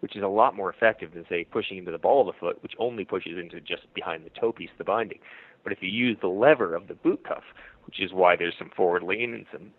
which 0.00 0.16
is 0.16 0.22
a 0.22 0.28
lot 0.28 0.54
more 0.54 0.70
effective 0.70 1.14
than, 1.14 1.24
say, 1.28 1.44
pushing 1.44 1.78
into 1.78 1.90
the 1.90 1.98
ball 1.98 2.20
of 2.20 2.34
the 2.34 2.38
foot, 2.38 2.62
which 2.62 2.72
only 2.78 3.04
pushes 3.04 3.38
into 3.38 3.60
just 3.60 3.92
behind 3.94 4.24
the 4.24 4.30
toe 4.40 4.52
piece, 4.52 4.70
the 4.78 4.84
binding. 4.84 5.18
But 5.64 5.72
if 5.72 5.82
you 5.82 5.88
use 5.88 6.16
the 6.20 6.28
lever 6.28 6.74
of 6.74 6.88
the 6.88 6.94
boot 6.94 7.24
cuff, 7.26 7.44
which 7.86 8.00
is 8.00 8.12
why 8.12 8.36
there's 8.36 8.54
some 8.58 8.70
forward 8.76 9.02
lean 9.02 9.34
and 9.34 9.46
some, 9.52 9.70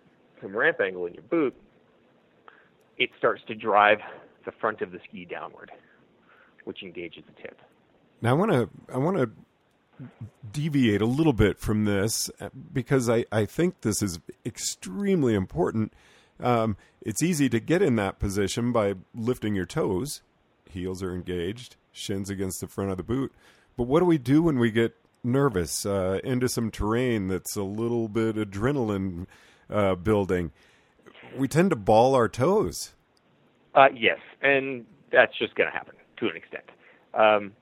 some 0.42 0.56
ramp 0.56 0.80
angle 0.82 1.06
in 1.06 1.14
your 1.14 1.24
boot, 1.24 1.56
it 2.98 3.10
starts 3.18 3.42
to 3.48 3.56
drive 3.56 4.00
the 4.46 4.52
front 4.52 4.82
of 4.82 4.92
the 4.92 5.00
ski 5.08 5.26
downward 5.26 5.72
which 6.70 6.84
engages 6.84 7.24
the 7.26 7.42
tip. 7.42 7.60
Now 8.22 8.30
I 8.30 8.34
want 8.34 8.52
to 8.52 8.70
I 8.94 8.98
want 8.98 9.18
to 9.18 9.32
deviate 10.52 11.02
a 11.02 11.06
little 11.06 11.34
bit 11.34 11.58
from 11.58 11.86
this 11.86 12.30
uh, 12.40 12.50
because 12.72 13.10
I, 13.10 13.26
I 13.32 13.46
think 13.46 13.82
this 13.82 14.04
is 14.04 14.20
extremely 14.46 15.34
important. 15.34 15.94
Um, 16.40 16.78
it's 17.02 17.24
easy 17.24 17.50
to 17.50 17.60
get 17.60 17.82
in 17.82 17.96
that 17.98 18.20
position 18.20 18.72
by 18.72 18.96
lifting 19.14 19.56
your 19.56 19.66
toes, 19.66 20.22
heels 20.70 21.04
are 21.04 21.14
engaged, 21.14 21.76
shins 21.92 22.30
against 22.30 22.62
the 22.62 22.68
front 22.68 22.92
of 22.92 22.98
the 22.98 23.04
boot. 23.04 23.34
But 23.78 23.84
what 23.84 24.00
do 24.00 24.06
we 24.06 24.18
do 24.18 24.44
when 24.44 24.60
we 24.60 24.72
get 24.72 24.96
nervous 25.24 25.86
uh, 25.86 26.20
into 26.24 26.50
some 26.50 26.72
terrain 26.72 27.28
that's 27.28 27.56
a 27.56 27.64
little 27.64 28.08
bit 28.08 28.36
adrenaline 28.36 29.26
uh, 29.70 29.96
building? 29.96 30.52
We 31.38 31.48
tend 31.48 31.70
to 31.70 31.76
ball 31.76 32.16
our 32.16 32.28
toes. 32.28 32.94
Uh, 33.76 33.88
yes, 33.94 34.20
and 34.42 34.86
that's 35.12 35.38
just 35.38 35.56
going 35.56 35.70
to 35.70 35.76
happen 35.76 35.96
to 36.18 36.28
an 36.28 36.36
extent. 36.36 36.64
Um, 37.14 37.54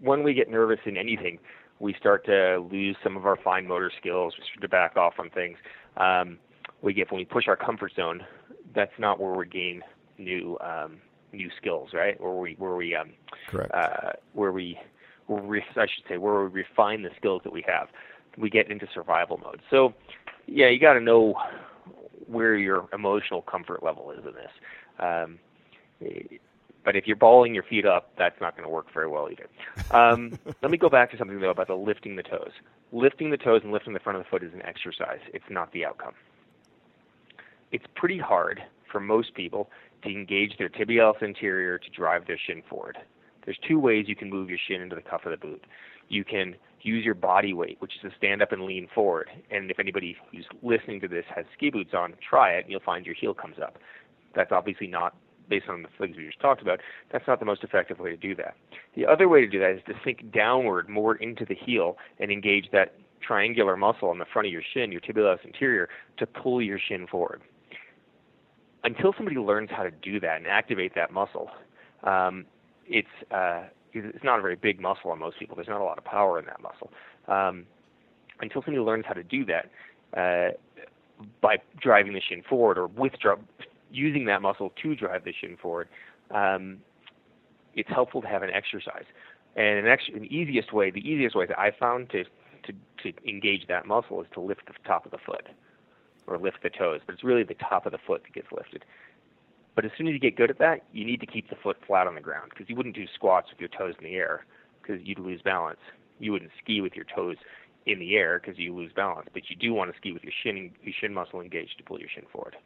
when 0.00 0.22
we 0.22 0.34
get 0.34 0.50
nervous 0.50 0.80
in 0.86 0.96
anything, 0.96 1.38
we 1.78 1.94
start 1.94 2.24
to 2.26 2.58
lose 2.70 2.96
some 3.02 3.16
of 3.16 3.26
our 3.26 3.36
fine 3.36 3.66
motor 3.66 3.90
skills. 3.98 4.34
We 4.38 4.44
start 4.44 4.62
to 4.62 4.68
back 4.68 4.96
off 4.96 5.14
from 5.14 5.30
things. 5.30 5.58
Um, 5.96 6.38
we 6.82 6.94
get 6.94 7.10
when 7.10 7.18
we 7.18 7.24
push 7.24 7.48
our 7.48 7.56
comfort 7.56 7.92
zone. 7.94 8.24
That's 8.74 8.92
not 8.98 9.20
where 9.20 9.32
we 9.32 9.46
gain 9.46 9.82
new 10.18 10.58
um, 10.60 10.98
new 11.32 11.50
skills, 11.56 11.90
right? 11.92 12.20
Where 12.20 12.32
we 12.32 12.54
where 12.58 12.76
we 12.76 12.94
um, 12.94 13.10
Correct. 13.48 13.72
uh, 13.74 14.12
where 14.32 14.52
we 14.52 14.78
where 15.26 15.42
we 15.42 15.62
I 15.76 15.86
should 15.86 16.04
say 16.08 16.18
where 16.18 16.44
we 16.44 16.62
refine 16.62 17.02
the 17.02 17.10
skills 17.16 17.42
that 17.44 17.52
we 17.52 17.64
have. 17.66 17.88
We 18.36 18.50
get 18.50 18.70
into 18.70 18.86
survival 18.94 19.38
mode. 19.38 19.60
So 19.70 19.94
yeah, 20.46 20.68
you 20.68 20.78
got 20.78 20.94
to 20.94 21.00
know 21.00 21.34
where 22.26 22.56
your 22.56 22.88
emotional 22.92 23.42
comfort 23.42 23.82
level 23.82 24.10
is 24.12 24.24
in 24.24 24.34
this. 24.34 24.50
Um, 24.98 25.38
but 26.84 26.96
if 26.96 27.06
you're 27.06 27.16
balling 27.16 27.54
your 27.54 27.64
feet 27.64 27.84
up, 27.84 28.12
that's 28.16 28.40
not 28.40 28.56
going 28.56 28.66
to 28.66 28.70
work 28.70 28.86
very 28.92 29.06
well 29.08 29.28
either. 29.30 29.48
Um, 29.90 30.38
let 30.62 30.70
me 30.70 30.78
go 30.78 30.88
back 30.88 31.10
to 31.10 31.18
something 31.18 31.40
though 31.40 31.50
about 31.50 31.66
the 31.66 31.74
lifting 31.74 32.16
the 32.16 32.22
toes. 32.22 32.52
Lifting 32.92 33.30
the 33.30 33.36
toes 33.36 33.60
and 33.62 33.72
lifting 33.72 33.92
the 33.92 34.00
front 34.00 34.18
of 34.18 34.24
the 34.24 34.30
foot 34.30 34.42
is 34.42 34.52
an 34.54 34.62
exercise. 34.62 35.20
It's 35.34 35.44
not 35.50 35.72
the 35.72 35.84
outcome. 35.84 36.14
It's 37.72 37.84
pretty 37.94 38.18
hard 38.18 38.60
for 38.90 39.00
most 39.00 39.34
people 39.34 39.70
to 40.02 40.08
engage 40.08 40.56
their 40.58 40.68
tibialis 40.68 41.22
anterior 41.22 41.78
to 41.78 41.90
drive 41.90 42.26
their 42.26 42.38
shin 42.46 42.62
forward. 42.68 42.98
There's 43.44 43.58
two 43.66 43.78
ways 43.78 44.06
you 44.08 44.16
can 44.16 44.30
move 44.30 44.48
your 44.48 44.58
shin 44.68 44.80
into 44.80 44.96
the 44.96 45.02
cuff 45.02 45.22
of 45.24 45.30
the 45.30 45.36
boot. 45.36 45.64
You 46.08 46.24
can 46.24 46.56
use 46.82 47.04
your 47.04 47.14
body 47.14 47.52
weight, 47.52 47.76
which 47.80 47.92
is 47.94 48.10
to 48.10 48.16
stand 48.16 48.42
up 48.42 48.52
and 48.52 48.62
lean 48.62 48.88
forward. 48.94 49.28
And 49.50 49.70
if 49.70 49.78
anybody 49.78 50.16
who's 50.30 50.46
listening 50.62 51.00
to 51.02 51.08
this 51.08 51.24
has 51.34 51.44
ski 51.56 51.70
boots 51.70 51.94
on, 51.94 52.14
try 52.28 52.52
it. 52.52 52.64
And 52.64 52.70
you'll 52.70 52.80
find 52.80 53.06
your 53.06 53.14
heel 53.14 53.34
comes 53.34 53.56
up. 53.62 53.78
That's 54.34 54.52
obviously 54.52 54.86
not 54.86 55.14
based 55.48 55.68
on 55.68 55.82
the 55.82 55.88
things 55.98 56.16
we 56.16 56.26
just 56.26 56.40
talked 56.40 56.62
about. 56.62 56.80
That's 57.12 57.26
not 57.26 57.40
the 57.40 57.44
most 57.44 57.64
effective 57.64 57.98
way 57.98 58.10
to 58.10 58.16
do 58.16 58.34
that. 58.36 58.54
The 58.96 59.06
other 59.06 59.28
way 59.28 59.40
to 59.40 59.46
do 59.46 59.58
that 59.60 59.72
is 59.72 59.80
to 59.86 59.94
sink 60.04 60.32
downward 60.32 60.88
more 60.88 61.16
into 61.16 61.44
the 61.44 61.54
heel 61.54 61.96
and 62.18 62.30
engage 62.30 62.70
that 62.72 62.94
triangular 63.20 63.76
muscle 63.76 64.08
on 64.08 64.18
the 64.18 64.24
front 64.32 64.46
of 64.46 64.52
your 64.52 64.62
shin, 64.72 64.92
your 64.92 65.00
tibialis 65.00 65.44
anterior, 65.44 65.88
to 66.18 66.26
pull 66.26 66.62
your 66.62 66.78
shin 66.78 67.06
forward. 67.06 67.42
Until 68.82 69.12
somebody 69.16 69.36
learns 69.36 69.70
how 69.70 69.82
to 69.82 69.90
do 69.90 70.20
that 70.20 70.38
and 70.38 70.46
activate 70.46 70.94
that 70.94 71.12
muscle, 71.12 71.50
um, 72.02 72.46
it's 72.86 73.08
uh, 73.30 73.64
it's 73.92 74.24
not 74.24 74.38
a 74.38 74.42
very 74.42 74.56
big 74.56 74.80
muscle 74.80 75.10
on 75.10 75.18
most 75.18 75.38
people. 75.38 75.56
There's 75.56 75.68
not 75.68 75.80
a 75.80 75.84
lot 75.84 75.98
of 75.98 76.04
power 76.04 76.38
in 76.38 76.46
that 76.46 76.60
muscle. 76.62 76.90
Um, 77.28 77.66
until 78.40 78.62
somebody 78.62 78.78
learns 78.78 79.04
how 79.06 79.14
to 79.14 79.22
do 79.22 79.44
that 79.46 79.70
uh, 80.16 80.54
by 81.40 81.58
driving 81.80 82.14
the 82.14 82.20
shin 82.20 82.42
forward 82.48 82.78
or 82.78 82.86
with 82.86 83.12
using 83.90 84.24
that 84.26 84.40
muscle 84.40 84.72
to 84.82 84.94
drive 84.94 85.24
the 85.24 85.32
shin 85.38 85.56
forward, 85.60 85.88
um, 86.30 86.78
it's 87.74 87.88
helpful 87.88 88.22
to 88.22 88.28
have 88.28 88.42
an 88.42 88.50
exercise. 88.50 89.04
And 89.56 89.78
an, 89.80 89.88
ex- 89.88 90.04
an 90.14 90.24
easiest 90.32 90.72
way, 90.72 90.90
the 90.90 91.06
easiest 91.06 91.34
way 91.34 91.46
that 91.46 91.58
I 91.58 91.72
found 91.72 92.10
to, 92.10 92.24
to 92.24 92.72
to 93.02 93.28
engage 93.28 93.66
that 93.68 93.86
muscle 93.86 94.20
is 94.20 94.26
to 94.34 94.40
lift 94.40 94.66
the 94.66 94.74
top 94.86 95.04
of 95.04 95.10
the 95.10 95.18
foot 95.18 95.48
or 96.26 96.38
lift 96.38 96.62
the 96.62 96.70
toes. 96.70 97.00
But 97.04 97.14
it's 97.14 97.24
really 97.24 97.42
the 97.42 97.54
top 97.54 97.86
of 97.86 97.92
the 97.92 97.98
foot 97.98 98.22
that 98.24 98.32
gets 98.32 98.52
lifted. 98.52 98.84
But 99.74 99.84
as 99.84 99.92
soon 99.96 100.08
as 100.08 100.12
you 100.12 100.18
get 100.18 100.36
good 100.36 100.50
at 100.50 100.58
that, 100.58 100.82
you 100.92 101.04
need 101.04 101.20
to 101.20 101.26
keep 101.26 101.48
the 101.48 101.56
foot 101.56 101.76
flat 101.86 102.06
on 102.06 102.14
the 102.14 102.20
ground 102.20 102.50
because 102.50 102.68
you 102.68 102.76
wouldn't 102.76 102.94
do 102.94 103.06
squats 103.14 103.48
with 103.50 103.60
your 103.60 103.68
toes 103.68 103.94
in 103.98 104.04
the 104.04 104.16
air 104.16 104.44
because 104.82 105.00
you'd 105.06 105.18
lose 105.18 105.40
balance. 105.42 105.80
You 106.18 106.32
wouldn't 106.32 106.50
ski 106.62 106.80
with 106.80 106.94
your 106.94 107.06
toes 107.14 107.36
in 107.86 107.98
the 107.98 108.16
air 108.16 108.40
because 108.40 108.58
you 108.58 108.74
lose 108.74 108.92
balance. 108.92 109.28
But 109.32 109.48
you 109.48 109.56
do 109.56 109.72
want 109.72 109.92
to 109.92 109.96
ski 109.96 110.12
with 110.12 110.22
your 110.22 110.32
shin 110.42 110.72
your 110.82 110.94
shin 111.00 111.14
muscle 111.14 111.40
engaged 111.40 111.78
to 111.78 111.84
pull 111.84 111.98
your 111.98 112.08
shin 112.08 112.24
forward. 112.32 112.56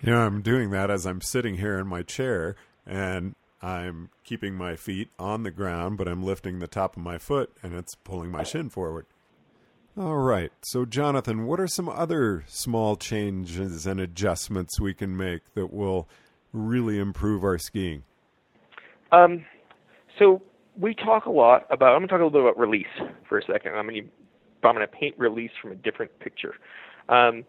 You 0.00 0.12
know, 0.12 0.20
I'm 0.20 0.42
doing 0.42 0.70
that 0.70 0.90
as 0.90 1.06
I'm 1.06 1.20
sitting 1.20 1.56
here 1.56 1.78
in 1.78 1.86
my 1.86 2.02
chair 2.02 2.54
and 2.84 3.34
I'm 3.62 4.10
keeping 4.24 4.54
my 4.54 4.76
feet 4.76 5.10
on 5.18 5.42
the 5.42 5.50
ground, 5.50 5.96
but 5.96 6.06
I'm 6.06 6.22
lifting 6.22 6.58
the 6.58 6.68
top 6.68 6.96
of 6.96 7.02
my 7.02 7.18
foot 7.18 7.50
and 7.62 7.74
it's 7.74 7.94
pulling 7.94 8.30
my 8.30 8.42
shin 8.42 8.68
forward. 8.68 9.06
All 9.98 10.18
right. 10.18 10.52
So, 10.62 10.84
Jonathan, 10.84 11.46
what 11.46 11.58
are 11.58 11.66
some 11.66 11.88
other 11.88 12.44
small 12.48 12.96
changes 12.96 13.86
and 13.86 13.98
adjustments 13.98 14.78
we 14.78 14.92
can 14.92 15.16
make 15.16 15.54
that 15.54 15.72
will 15.72 16.06
really 16.52 16.98
improve 16.98 17.42
our 17.42 17.56
skiing? 17.56 18.02
Um, 19.10 19.46
so 20.18 20.42
we 20.78 20.94
talk 20.94 21.24
a 21.24 21.30
lot 21.30 21.66
about. 21.70 21.94
I'm 21.94 22.00
going 22.00 22.08
to 22.08 22.12
talk 22.12 22.20
a 22.20 22.24
little 22.24 22.30
bit 22.30 22.42
about 22.42 22.58
release 22.58 22.86
for 23.26 23.38
a 23.38 23.42
second. 23.42 23.72
I'm 23.74 23.86
going 23.86 24.04
to 24.04 24.10
I'm 24.66 24.74
going 24.74 24.86
to 24.86 24.92
paint 24.92 25.14
release 25.16 25.52
from 25.62 25.72
a 25.72 25.76
different 25.76 26.18
picture. 26.18 26.54
Um, 27.08 27.44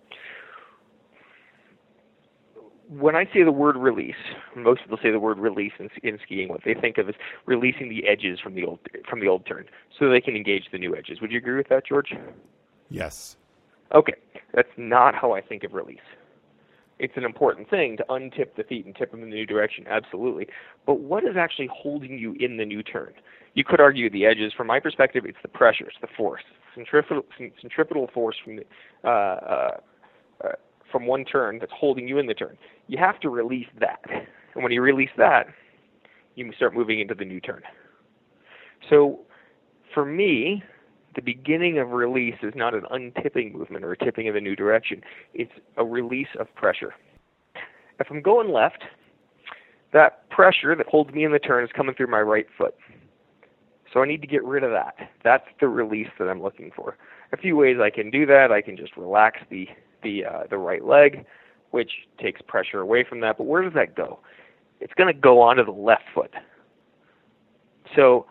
when 2.89 3.15
I 3.15 3.25
say 3.25 3.43
the 3.43 3.51
word 3.51 3.75
release, 3.75 4.15
most 4.55 4.81
people 4.81 4.97
say 5.01 5.11
the 5.11 5.19
word 5.19 5.39
release 5.39 5.73
in, 5.79 5.89
in 6.03 6.19
skiing. 6.23 6.49
What 6.49 6.61
they 6.65 6.73
think 6.73 6.97
of 6.97 7.09
is 7.09 7.15
releasing 7.45 7.89
the 7.89 8.07
edges 8.07 8.39
from 8.39 8.55
the 8.55 8.63
old 8.63 8.79
from 9.09 9.19
the 9.19 9.27
old 9.27 9.45
turn, 9.45 9.65
so 9.97 10.09
they 10.09 10.21
can 10.21 10.35
engage 10.35 10.65
the 10.71 10.77
new 10.77 10.95
edges. 10.95 11.21
Would 11.21 11.31
you 11.31 11.37
agree 11.37 11.57
with 11.57 11.69
that, 11.69 11.85
George? 11.85 12.13
Yes. 12.89 13.37
Okay, 13.93 14.15
that's 14.53 14.69
not 14.77 15.15
how 15.15 15.33
I 15.33 15.41
think 15.41 15.63
of 15.63 15.73
release 15.73 15.99
it's 16.99 17.13
an 17.15 17.23
important 17.23 17.69
thing 17.69 17.97
to 17.97 18.05
untip 18.09 18.55
the 18.55 18.63
feet 18.63 18.85
and 18.85 18.95
tip 18.95 19.11
them 19.11 19.21
in 19.21 19.29
the 19.29 19.35
new 19.35 19.45
direction, 19.45 19.85
absolutely. 19.87 20.47
But 20.85 20.99
what 20.99 21.23
is 21.23 21.35
actually 21.37 21.69
holding 21.71 22.17
you 22.17 22.35
in 22.39 22.57
the 22.57 22.65
new 22.65 22.81
turn? 22.81 23.13
You 23.53 23.63
could 23.63 23.79
argue 23.79 24.09
the 24.09 24.25
edges. 24.25 24.53
From 24.55 24.67
my 24.67 24.79
perspective, 24.79 25.25
it's 25.25 25.37
the 25.41 25.47
pressure, 25.47 25.85
it's 25.85 25.97
the 26.01 26.07
force, 26.15 26.43
centrifugal, 26.75 27.25
centripetal 27.61 28.09
force 28.13 28.35
from 28.43 28.57
the, 28.57 28.65
uh, 29.03 29.07
uh, 29.09 29.77
uh, 30.43 30.47
from 30.91 31.05
one 31.05 31.25
turn 31.25 31.59
that's 31.59 31.71
holding 31.75 32.07
you 32.07 32.17
in 32.17 32.27
the 32.27 32.33
turn. 32.33 32.57
You 32.87 32.97
have 32.97 33.19
to 33.21 33.29
release 33.29 33.67
that, 33.79 33.99
and 34.09 34.63
when 34.63 34.71
you 34.71 34.81
release 34.81 35.09
that, 35.17 35.47
you 36.35 36.51
start 36.55 36.73
moving 36.73 36.99
into 36.99 37.15
the 37.15 37.25
new 37.25 37.39
turn. 37.39 37.61
So, 38.89 39.19
for 39.93 40.05
me, 40.05 40.63
the 41.15 41.21
beginning 41.21 41.79
of 41.79 41.89
release 41.89 42.35
is 42.43 42.53
not 42.55 42.75
an 42.75 42.83
untipping 42.91 43.53
movement 43.53 43.83
or 43.83 43.93
a 43.93 43.97
tipping 43.97 44.27
in 44.27 44.37
a 44.37 44.41
new 44.41 44.55
direction. 44.55 45.01
It's 45.33 45.51
a 45.77 45.83
release 45.83 46.27
of 46.39 46.53
pressure. 46.53 46.93
If 47.99 48.07
I'm 48.11 48.21
going 48.21 48.51
left, 48.53 48.83
that 49.93 50.29
pressure 50.29 50.75
that 50.75 50.85
holds 50.85 51.11
me 51.11 51.23
in 51.23 51.31
the 51.31 51.39
turn 51.39 51.63
is 51.63 51.71
coming 51.75 51.95
through 51.95 52.07
my 52.07 52.21
right 52.21 52.45
foot. 52.55 52.75
So 53.91 54.01
I 54.01 54.05
need 54.05 54.21
to 54.21 54.27
get 54.27 54.43
rid 54.43 54.63
of 54.63 54.71
that. 54.71 54.95
That's 55.23 55.47
the 55.59 55.67
release 55.67 56.09
that 56.19 56.27
I'm 56.27 56.41
looking 56.41 56.71
for. 56.75 56.97
A 57.33 57.37
few 57.37 57.55
ways 57.55 57.77
I 57.81 57.89
can 57.89 58.11
do 58.11 58.25
that. 58.27 58.51
I 58.51 58.61
can 58.61 58.77
just 58.77 58.95
relax 58.95 59.39
the 59.49 59.67
the 60.07 60.25
uh, 60.25 60.43
the 60.49 60.57
right 60.57 60.83
leg, 60.85 61.25
which 61.71 61.91
takes 62.19 62.41
pressure 62.41 62.79
away 62.79 63.03
from 63.07 63.19
that. 63.21 63.37
But 63.37 63.45
where 63.45 63.61
does 63.61 63.73
that 63.73 63.95
go? 63.95 64.19
It's 64.79 64.93
going 64.93 65.13
to 65.13 65.19
go 65.19 65.41
onto 65.41 65.65
the 65.65 65.71
left 65.71 66.03
foot. 66.13 66.33
So 67.95 68.25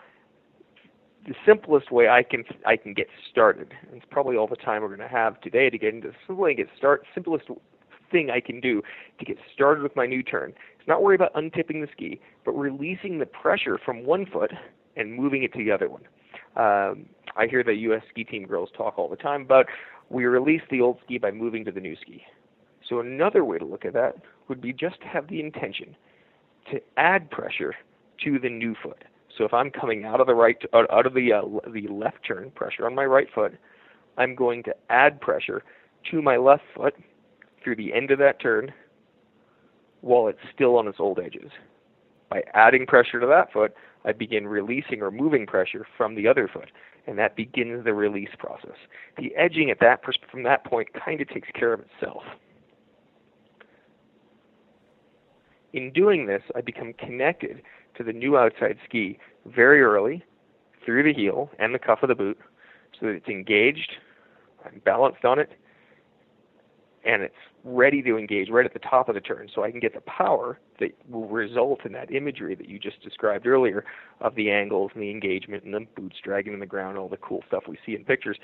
the 1.26 1.35
simplest 1.45 1.90
way 1.90 2.09
I 2.09 2.23
can 2.23 2.45
I 2.64 2.76
can 2.76 2.95
get 2.95 3.09
started. 3.30 3.75
It's 3.92 4.06
probably 4.11 4.37
all 4.37 4.47
the 4.47 4.56
time 4.56 4.83
we're 4.83 4.88
going 4.88 5.00
to 5.00 5.09
have 5.09 5.40
today 5.40 5.71
to 5.71 5.78
get 5.78 5.95
into 5.95 6.12
simply 6.26 6.54
get 6.54 6.68
start. 6.76 7.04
Simplest 7.14 7.47
thing 8.11 8.30
I 8.30 8.40
can 8.40 8.61
do 8.61 8.83
to 9.18 9.25
get 9.25 9.37
started 9.52 9.83
with 9.83 9.97
my 9.97 10.06
new 10.06 10.23
turn. 10.23 10.54
It's 10.78 10.88
not 10.88 11.02
worry 11.02 11.16
about 11.16 11.33
untipping 11.35 11.80
the 11.80 11.88
ski, 11.92 12.21
but 12.45 12.52
releasing 12.52 13.18
the 13.18 13.26
pressure 13.26 13.78
from 13.85 14.06
one 14.06 14.26
foot 14.26 14.52
and 14.97 15.14
moving 15.14 15.42
it 15.42 15.52
to 15.54 15.59
the 15.59 15.73
other 15.73 15.88
one. 15.88 16.02
Um, 16.56 17.06
I 17.37 17.47
hear 17.50 17.62
the 17.62 17.75
U.S. 17.75 18.02
ski 18.11 18.25
team 18.25 18.47
girls 18.47 18.71
talk 18.76 18.99
all 18.99 19.09
the 19.09 19.16
time 19.16 19.42
about 19.42 19.66
we 20.11 20.25
release 20.25 20.63
the 20.71 20.81
old 20.81 20.99
ski 21.05 21.19
by 21.19 21.31
moving 21.31 21.65
to 21.65 21.73
the 21.73 21.81
new 21.81 21.97
ski. 21.97 22.23
So 22.89 23.01
another 23.01 23.45
way 23.45 23.59
to 23.59 23.65
look 23.65 23.85
at 23.85 23.95
that 23.95 24.17
would 24.49 24.61
be 24.61 24.73
just 24.73 25.01
to 25.01 25.07
have 25.09 25.29
the 25.29 25.41
intention 25.41 25.97
to 26.71 26.81
add 26.97 27.31
pressure 27.31 27.75
to 28.25 28.39
the 28.39 28.49
new 28.49 28.75
foot. 28.83 29.05
So 29.37 29.45
if 29.45 29.53
I'm 29.53 29.71
coming 29.71 30.05
out 30.05 30.21
of 30.21 30.27
the 30.27 30.35
right, 30.35 30.57
out 30.73 31.07
of 31.07 31.15
the 31.15 31.33
uh, 31.33 31.43
the 31.71 31.89
left 31.89 32.19
turn, 32.27 32.51
pressure 32.53 32.87
on 32.87 32.95
my 32.95 33.05
right 33.05 33.27
foot, 33.35 33.55
I'm 34.17 34.35
going 34.35 34.63
to 34.65 34.75
add 34.89 35.21
pressure 35.21 35.63
to 36.11 36.23
my 36.23 36.37
left 36.37 36.63
foot 36.75 36.95
through 37.63 37.77
the 37.77 37.93
end 37.93 38.11
of 38.11 38.19
that 38.19 38.41
turn 38.41 38.73
while 40.01 40.29
it's 40.29 40.39
still 40.55 40.77
on 40.77 40.89
its 40.89 40.99
old 41.01 41.19
edges. 41.19 41.51
By 42.31 42.43
adding 42.55 42.87
pressure 42.87 43.21
to 43.21 43.27
that 43.27 43.53
foot, 43.53 43.75
I 44.05 44.13
begin 44.13 44.47
releasing 44.47 45.03
or 45.03 45.11
moving 45.11 45.47
pressure 45.47 45.87
from 45.97 46.15
the 46.15 46.29
other 46.29 46.49
foot, 46.49 46.71
and 47.07 47.19
that 47.19 47.37
begins 47.37 47.85
the 47.85 47.95
release 47.95 48.31
process. 48.39 48.77
The 49.17 49.35
edging 49.37 49.71
at 49.71 49.81
that 49.81 50.01
from 50.31 50.43
that 50.43 50.65
point 50.65 50.89
kind 50.93 51.21
of 51.21 51.29
takes 51.29 51.49
care 51.55 51.73
of 51.73 51.81
itself. 51.81 52.23
In 55.73 55.93
doing 55.93 56.27
this, 56.27 56.43
I 56.55 56.63
become 56.63 56.95
connected 56.95 57.63
to 57.97 58.03
the 58.03 58.13
new 58.13 58.37
outside 58.37 58.79
ski 58.85 59.19
very 59.45 59.83
early 59.83 60.25
through 60.85 61.03
the 61.03 61.13
heel 61.13 61.51
and 61.59 61.75
the 61.75 61.79
cuff 61.79 62.03
of 62.03 62.09
the 62.09 62.15
boot 62.15 62.39
so 62.99 63.07
that 63.07 63.13
it's 63.13 63.29
engaged, 63.29 63.97
I'm 64.65 64.81
balanced 64.85 65.25
on 65.25 65.39
it, 65.39 65.51
and 67.07 67.23
it's 67.23 67.35
ready 67.65 68.03
to 68.03 68.19
engage 68.19 68.51
right 68.51 68.67
at 68.67 68.73
the 68.73 68.81
top 68.81 69.09
of 69.09 69.15
the 69.15 69.21
turn 69.21 69.49
so 69.55 69.63
I 69.63 69.71
can 69.71 69.81
get 69.81 69.95
the 69.95 70.01
power 70.03 70.59
that 70.81 70.91
will 71.09 71.29
result 71.29 71.87
in 71.87 71.93
that 71.93 72.13
imagery 72.13 72.55
that 72.57 72.69
you 72.69 72.79
just 72.79 73.01
described 73.03 73.47
earlier 73.47 73.85
of 74.21 74.35
the 74.35 74.51
angles 74.51 74.91
and 74.95 75.03
the 75.03 75.11
engagement 75.11 75.65
and 75.65 75.73
the 75.73 75.87
boots 75.95 76.17
dragging 76.23 76.53
in 76.53 76.61
the 76.61 76.67
ground, 76.67 76.99
all 76.99 77.09
the 77.09 77.17
cool 77.17 77.43
stuff 77.47 77.65
we 77.69 77.79
see 77.87 77.95
in 77.95 78.05
pictures. 78.05 78.39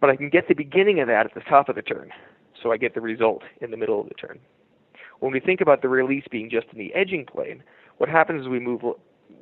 But 0.00 0.10
I 0.10 0.16
can 0.16 0.28
get 0.28 0.48
the 0.48 0.54
beginning 0.54 1.00
of 1.00 1.06
that 1.06 1.26
at 1.26 1.34
the 1.34 1.40
top 1.48 1.68
of 1.68 1.76
the 1.76 1.82
turn 1.82 2.10
so 2.62 2.72
I 2.72 2.76
get 2.76 2.94
the 2.94 3.00
result 3.00 3.42
in 3.60 3.70
the 3.70 3.76
middle 3.76 4.00
of 4.00 4.08
the 4.08 4.14
turn. 4.14 4.40
When 5.20 5.32
we 5.32 5.40
think 5.40 5.60
about 5.60 5.82
the 5.82 5.88
release 5.88 6.24
being 6.30 6.50
just 6.50 6.66
in 6.72 6.78
the 6.78 6.92
edging 6.94 7.24
plane, 7.24 7.62
what 7.98 8.08
happens 8.08 8.42
is 8.42 8.48
we 8.48 8.58
move 8.58 8.82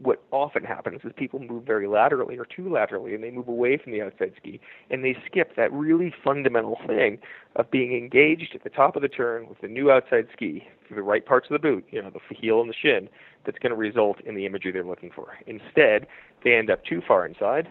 what 0.02 0.22
often 0.30 0.64
happens 0.64 1.00
is 1.04 1.12
people 1.16 1.38
move 1.38 1.64
very 1.64 1.86
laterally 1.86 2.36
or 2.36 2.44
too 2.44 2.68
laterally 2.72 3.14
and 3.14 3.22
they 3.22 3.30
move 3.30 3.48
away 3.48 3.76
from 3.76 3.92
the 3.92 4.02
outside 4.02 4.32
ski 4.36 4.60
and 4.90 5.04
they 5.04 5.16
skip 5.26 5.54
that 5.56 5.72
really 5.72 6.12
fundamental 6.24 6.78
thing 6.86 7.18
of 7.56 7.70
being 7.70 7.96
engaged 7.96 8.54
at 8.54 8.64
the 8.64 8.70
top 8.70 8.96
of 8.96 9.02
the 9.02 9.08
turn 9.08 9.48
with 9.48 9.60
the 9.60 9.68
new 9.68 9.90
outside 9.90 10.26
ski 10.32 10.66
through 10.86 10.96
the 10.96 11.02
right 11.02 11.24
parts 11.24 11.46
of 11.50 11.54
the 11.54 11.58
boot, 11.58 11.84
you 11.90 12.02
know, 12.02 12.10
the 12.10 12.34
heel 12.34 12.60
and 12.60 12.68
the 12.68 12.74
shin, 12.74 13.08
that's 13.44 13.58
going 13.58 13.70
to 13.70 13.76
result 13.76 14.20
in 14.22 14.34
the 14.34 14.46
imagery 14.46 14.72
they're 14.72 14.84
looking 14.84 15.10
for. 15.14 15.38
Instead, 15.46 16.06
they 16.44 16.54
end 16.54 16.70
up 16.70 16.84
too 16.84 17.02
far 17.06 17.26
inside 17.26 17.68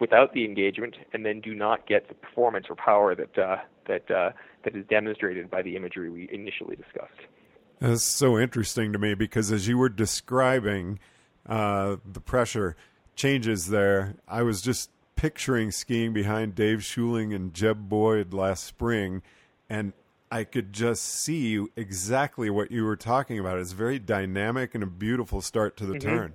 without 0.00 0.32
the 0.34 0.44
engagement 0.44 0.96
and 1.12 1.24
then 1.24 1.40
do 1.40 1.54
not 1.54 1.86
get 1.86 2.08
the 2.08 2.14
performance 2.14 2.66
or 2.68 2.76
power 2.76 3.14
that 3.14 3.38
uh, 3.38 3.56
that 3.86 4.10
uh, 4.10 4.30
that 4.64 4.76
is 4.76 4.84
demonstrated 4.88 5.50
by 5.50 5.62
the 5.62 5.76
imagery 5.76 6.10
we 6.10 6.28
initially 6.32 6.76
discussed. 6.76 7.20
That's 7.82 8.04
so 8.04 8.38
interesting 8.38 8.92
to 8.92 8.98
me 9.00 9.14
because 9.14 9.50
as 9.50 9.66
you 9.66 9.76
were 9.76 9.88
describing 9.88 11.00
uh, 11.44 11.96
the 12.04 12.20
pressure 12.20 12.76
changes 13.16 13.70
there, 13.70 14.14
I 14.28 14.42
was 14.42 14.62
just 14.62 14.88
picturing 15.16 15.72
skiing 15.72 16.12
behind 16.12 16.54
Dave 16.54 16.78
Schuling 16.78 17.34
and 17.34 17.52
Jeb 17.52 17.88
Boyd 17.88 18.32
last 18.32 18.62
spring, 18.62 19.20
and 19.68 19.94
I 20.30 20.44
could 20.44 20.72
just 20.72 21.02
see 21.02 21.66
exactly 21.74 22.50
what 22.50 22.70
you 22.70 22.84
were 22.84 22.94
talking 22.94 23.40
about. 23.40 23.58
It's 23.58 23.72
very 23.72 23.98
dynamic 23.98 24.76
and 24.76 24.84
a 24.84 24.86
beautiful 24.86 25.40
start 25.40 25.76
to 25.78 25.84
the 25.84 25.94
mm-hmm. 25.94 26.08
turn. 26.08 26.34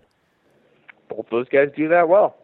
Both 1.07 1.27
those 1.31 1.47
guys 1.47 1.69
do 1.77 1.87
that 1.87 2.09
well. 2.09 2.35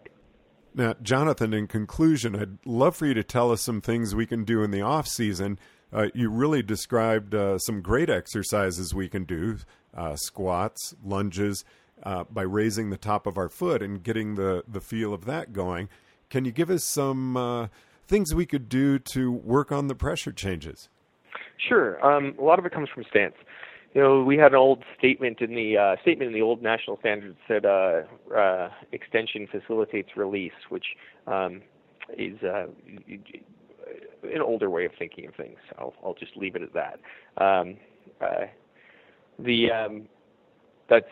Now, 0.73 0.95
Jonathan, 1.03 1.53
in 1.53 1.67
conclusion, 1.67 2.37
I'd 2.37 2.65
love 2.65 2.95
for 2.95 3.05
you 3.05 3.13
to 3.15 3.23
tell 3.23 3.51
us 3.51 3.61
some 3.61 3.81
things 3.81 4.15
we 4.15 4.25
can 4.25 4.45
do 4.45 4.63
in 4.63 4.71
the 4.71 4.81
off 4.81 5.09
season 5.09 5.59
Uh, 5.93 6.07
you 6.13 6.29
really 6.29 6.63
described 6.63 7.35
uh, 7.35 7.57
some 7.59 7.81
great 7.81 8.09
exercises 8.09 8.93
we 8.93 9.07
can 9.07 9.23
do 9.25 9.57
uh, 9.95 10.15
squats, 10.15 10.95
lunges, 11.05 11.63
uh, 12.01 12.23
by 12.29 12.41
raising 12.41 12.89
the 12.89 12.97
top 12.97 13.27
of 13.27 13.37
our 13.37 13.47
foot 13.47 13.81
and 13.81 14.03
getting 14.03 14.35
the, 14.35 14.63
the 14.67 14.81
feel 14.81 15.13
of 15.13 15.25
that 15.25 15.53
going. 15.53 15.87
Can 16.29 16.45
you 16.45 16.51
give 16.51 16.71
us 16.71 16.83
some 16.83 17.37
uh, 17.37 17.67
things 18.07 18.33
we 18.33 18.45
could 18.45 18.67
do 18.67 18.97
to 18.97 19.31
work 19.31 19.71
on 19.71 19.87
the 19.87 19.95
pressure 19.95 20.31
changes? 20.31 20.89
Sure. 21.57 22.03
Um, 22.03 22.35
a 22.39 22.43
lot 22.43 22.57
of 22.57 22.65
it 22.65 22.73
comes 22.73 22.89
from 22.89 23.03
stance. 23.09 23.35
You 23.93 24.01
know, 24.01 24.23
we 24.23 24.37
had 24.37 24.53
an 24.53 24.57
old 24.57 24.83
statement 24.97 25.39
in 25.39 25.53
the 25.53 25.77
uh, 25.77 25.95
statement 26.01 26.29
in 26.29 26.33
the 26.33 26.41
old 26.41 26.63
national 26.63 26.97
standards 26.97 27.37
said 27.47 27.63
extension 28.91 29.47
facilitates 29.47 30.09
release, 30.17 30.51
which 30.69 30.85
um, 31.27 31.61
is 32.17 32.39
an 34.23 34.41
older 34.41 34.69
way 34.69 34.85
of 34.85 34.91
thinking 34.97 35.27
of 35.27 35.35
things. 35.35 35.57
I'll, 35.77 35.93
I'll 36.03 36.15
just 36.15 36.35
leave 36.35 36.55
it 36.55 36.61
at 36.61 36.73
that. 36.73 36.99
Um, 37.43 37.77
uh, 38.21 38.45
the 39.39 39.71
um, 39.71 40.03
that's 40.89 41.09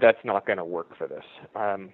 that's 0.00 0.18
not 0.24 0.46
going 0.46 0.58
to 0.58 0.64
work 0.64 0.96
for 0.96 1.06
this. 1.06 1.24
Um, 1.54 1.90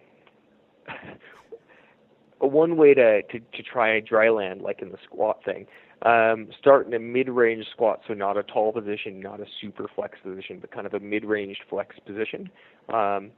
one 2.40 2.76
way 2.76 2.94
to, 2.94 3.22
to, 3.22 3.40
to 3.40 3.62
try 3.62 3.98
dry 4.00 4.28
land, 4.28 4.62
like 4.62 4.82
in 4.82 4.90
the 4.90 4.98
squat 5.04 5.40
thing, 5.44 5.66
um, 6.02 6.48
start 6.58 6.86
in 6.86 6.94
a 6.94 6.98
mid-range 6.98 7.66
squat, 7.72 8.00
so 8.06 8.14
not 8.14 8.36
a 8.36 8.42
tall 8.44 8.72
position, 8.72 9.20
not 9.20 9.40
a 9.40 9.46
super 9.60 9.86
flex 9.94 10.18
position, 10.22 10.58
but 10.60 10.70
kind 10.70 10.86
of 10.86 10.94
a 10.94 11.00
mid-ranged 11.00 11.62
flex 11.68 11.96
position, 12.06 12.48
um, 12.92 13.30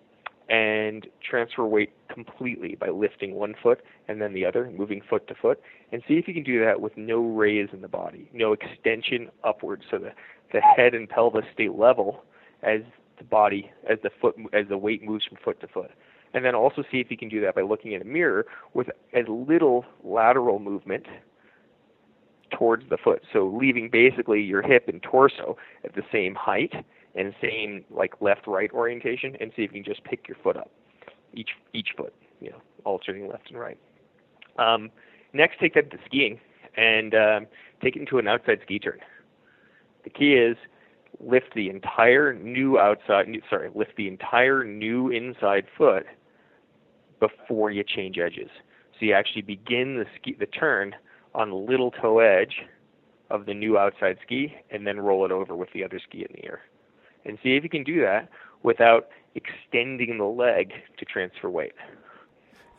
and 0.50 1.06
transfer 1.22 1.64
weight 1.64 1.92
completely 2.12 2.74
by 2.74 2.88
lifting 2.88 3.34
one 3.34 3.54
foot 3.62 3.80
and 4.08 4.20
then 4.20 4.34
the 4.34 4.44
other, 4.44 4.70
moving 4.76 5.00
foot 5.08 5.26
to 5.28 5.34
foot, 5.34 5.60
and 5.92 6.02
see 6.08 6.14
if 6.14 6.26
you 6.26 6.34
can 6.34 6.42
do 6.42 6.62
that 6.64 6.80
with 6.80 6.96
no 6.96 7.20
raise 7.20 7.68
in 7.72 7.80
the 7.80 7.88
body, 7.88 8.28
no 8.34 8.52
extension 8.52 9.30
upwards, 9.44 9.84
so 9.90 9.98
the 9.98 10.10
the 10.52 10.60
head 10.60 10.94
and 10.94 11.08
pelvis 11.08 11.44
stay 11.54 11.68
level 11.68 12.24
as 12.62 12.80
the 13.18 13.24
body 13.24 13.70
as 13.88 13.98
the 14.02 14.10
foot 14.20 14.36
as 14.52 14.66
the 14.68 14.78
weight 14.78 15.02
moves 15.02 15.24
from 15.24 15.38
foot 15.42 15.60
to 15.60 15.68
foot. 15.68 15.90
And 16.32 16.44
then 16.44 16.54
also 16.54 16.82
see 16.90 16.98
if 16.98 17.10
you 17.10 17.16
can 17.16 17.28
do 17.28 17.40
that 17.40 17.54
by 17.54 17.62
looking 17.62 17.92
in 17.92 18.02
a 18.02 18.04
mirror 18.04 18.46
with 18.74 18.88
as 19.12 19.24
little 19.28 19.84
lateral 20.04 20.58
movement 20.58 21.06
towards 22.56 22.88
the 22.88 22.96
foot. 22.96 23.22
So 23.32 23.46
leaving 23.46 23.90
basically 23.90 24.40
your 24.40 24.62
hip 24.62 24.88
and 24.88 25.02
torso 25.02 25.56
at 25.84 25.94
the 25.94 26.02
same 26.12 26.34
height 26.34 26.72
and 27.14 27.34
same 27.40 27.84
like 27.90 28.14
left 28.20 28.46
right 28.46 28.70
orientation 28.72 29.36
and 29.40 29.52
see 29.56 29.62
if 29.62 29.72
you 29.72 29.82
can 29.82 29.92
just 29.92 30.04
pick 30.04 30.28
your 30.28 30.36
foot 30.42 30.56
up. 30.56 30.70
Each 31.34 31.50
each 31.72 31.88
foot, 31.96 32.14
you 32.40 32.50
know, 32.50 32.60
alternating 32.84 33.28
left 33.28 33.50
and 33.50 33.58
right. 33.58 33.78
Um, 34.58 34.90
next 35.32 35.58
take 35.60 35.74
that 35.74 35.90
to 35.90 35.98
skiing 36.06 36.40
and 36.76 37.14
um, 37.14 37.46
take 37.82 37.96
it 37.96 38.00
into 38.00 38.18
an 38.18 38.28
outside 38.28 38.60
ski 38.64 38.78
turn. 38.78 38.98
The 40.04 40.10
key 40.10 40.34
is 40.34 40.56
lift 41.18 41.54
the 41.54 41.68
entire 41.68 42.32
new 42.34 42.78
outside 42.78 43.26
sorry 43.48 43.70
lift 43.74 43.96
the 43.96 44.08
entire 44.08 44.64
new 44.64 45.10
inside 45.10 45.66
foot 45.76 46.06
before 47.18 47.70
you 47.70 47.84
change 47.84 48.18
edges 48.18 48.48
so 48.98 49.04
you 49.04 49.12
actually 49.12 49.42
begin 49.42 49.96
the 49.98 50.06
ski 50.16 50.34
the 50.38 50.46
turn 50.46 50.94
on 51.34 51.50
the 51.50 51.56
little 51.56 51.90
toe 51.90 52.20
edge 52.20 52.62
of 53.28 53.44
the 53.46 53.52
new 53.52 53.76
outside 53.76 54.16
ski 54.24 54.54
and 54.70 54.86
then 54.86 54.98
roll 54.98 55.24
it 55.24 55.32
over 55.32 55.54
with 55.54 55.68
the 55.74 55.84
other 55.84 56.00
ski 56.02 56.20
in 56.20 56.28
the 56.34 56.44
air 56.44 56.60
and 57.24 57.38
see 57.42 57.56
if 57.56 57.62
you 57.62 57.70
can 57.70 57.84
do 57.84 58.00
that 58.00 58.28
without 58.62 59.08
extending 59.34 60.18
the 60.18 60.24
leg 60.24 60.72
to 60.98 61.04
transfer 61.04 61.48
weight 61.48 61.72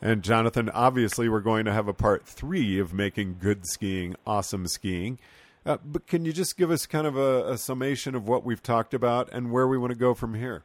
and 0.02 0.22
Jonathan, 0.22 0.68
obviously, 0.68 1.28
we're 1.28 1.40
going 1.40 1.64
to 1.64 1.72
have 1.72 1.86
a 1.86 1.94
part 1.94 2.26
three 2.26 2.80
of 2.80 2.92
making 2.92 3.36
good 3.40 3.64
skiing 3.64 4.16
awesome 4.26 4.66
skiing. 4.66 5.20
Uh, 5.64 5.78
but 5.84 6.08
can 6.08 6.24
you 6.24 6.32
just 6.32 6.58
give 6.58 6.72
us 6.72 6.86
kind 6.86 7.06
of 7.06 7.16
a, 7.16 7.52
a, 7.52 7.56
summation 7.56 8.16
of 8.16 8.26
what 8.26 8.44
we've 8.44 8.64
talked 8.64 8.94
about 8.94 9.32
and 9.32 9.52
where 9.52 9.68
we 9.68 9.78
want 9.78 9.92
to 9.92 9.98
go 9.98 10.12
from 10.12 10.34
here? 10.34 10.64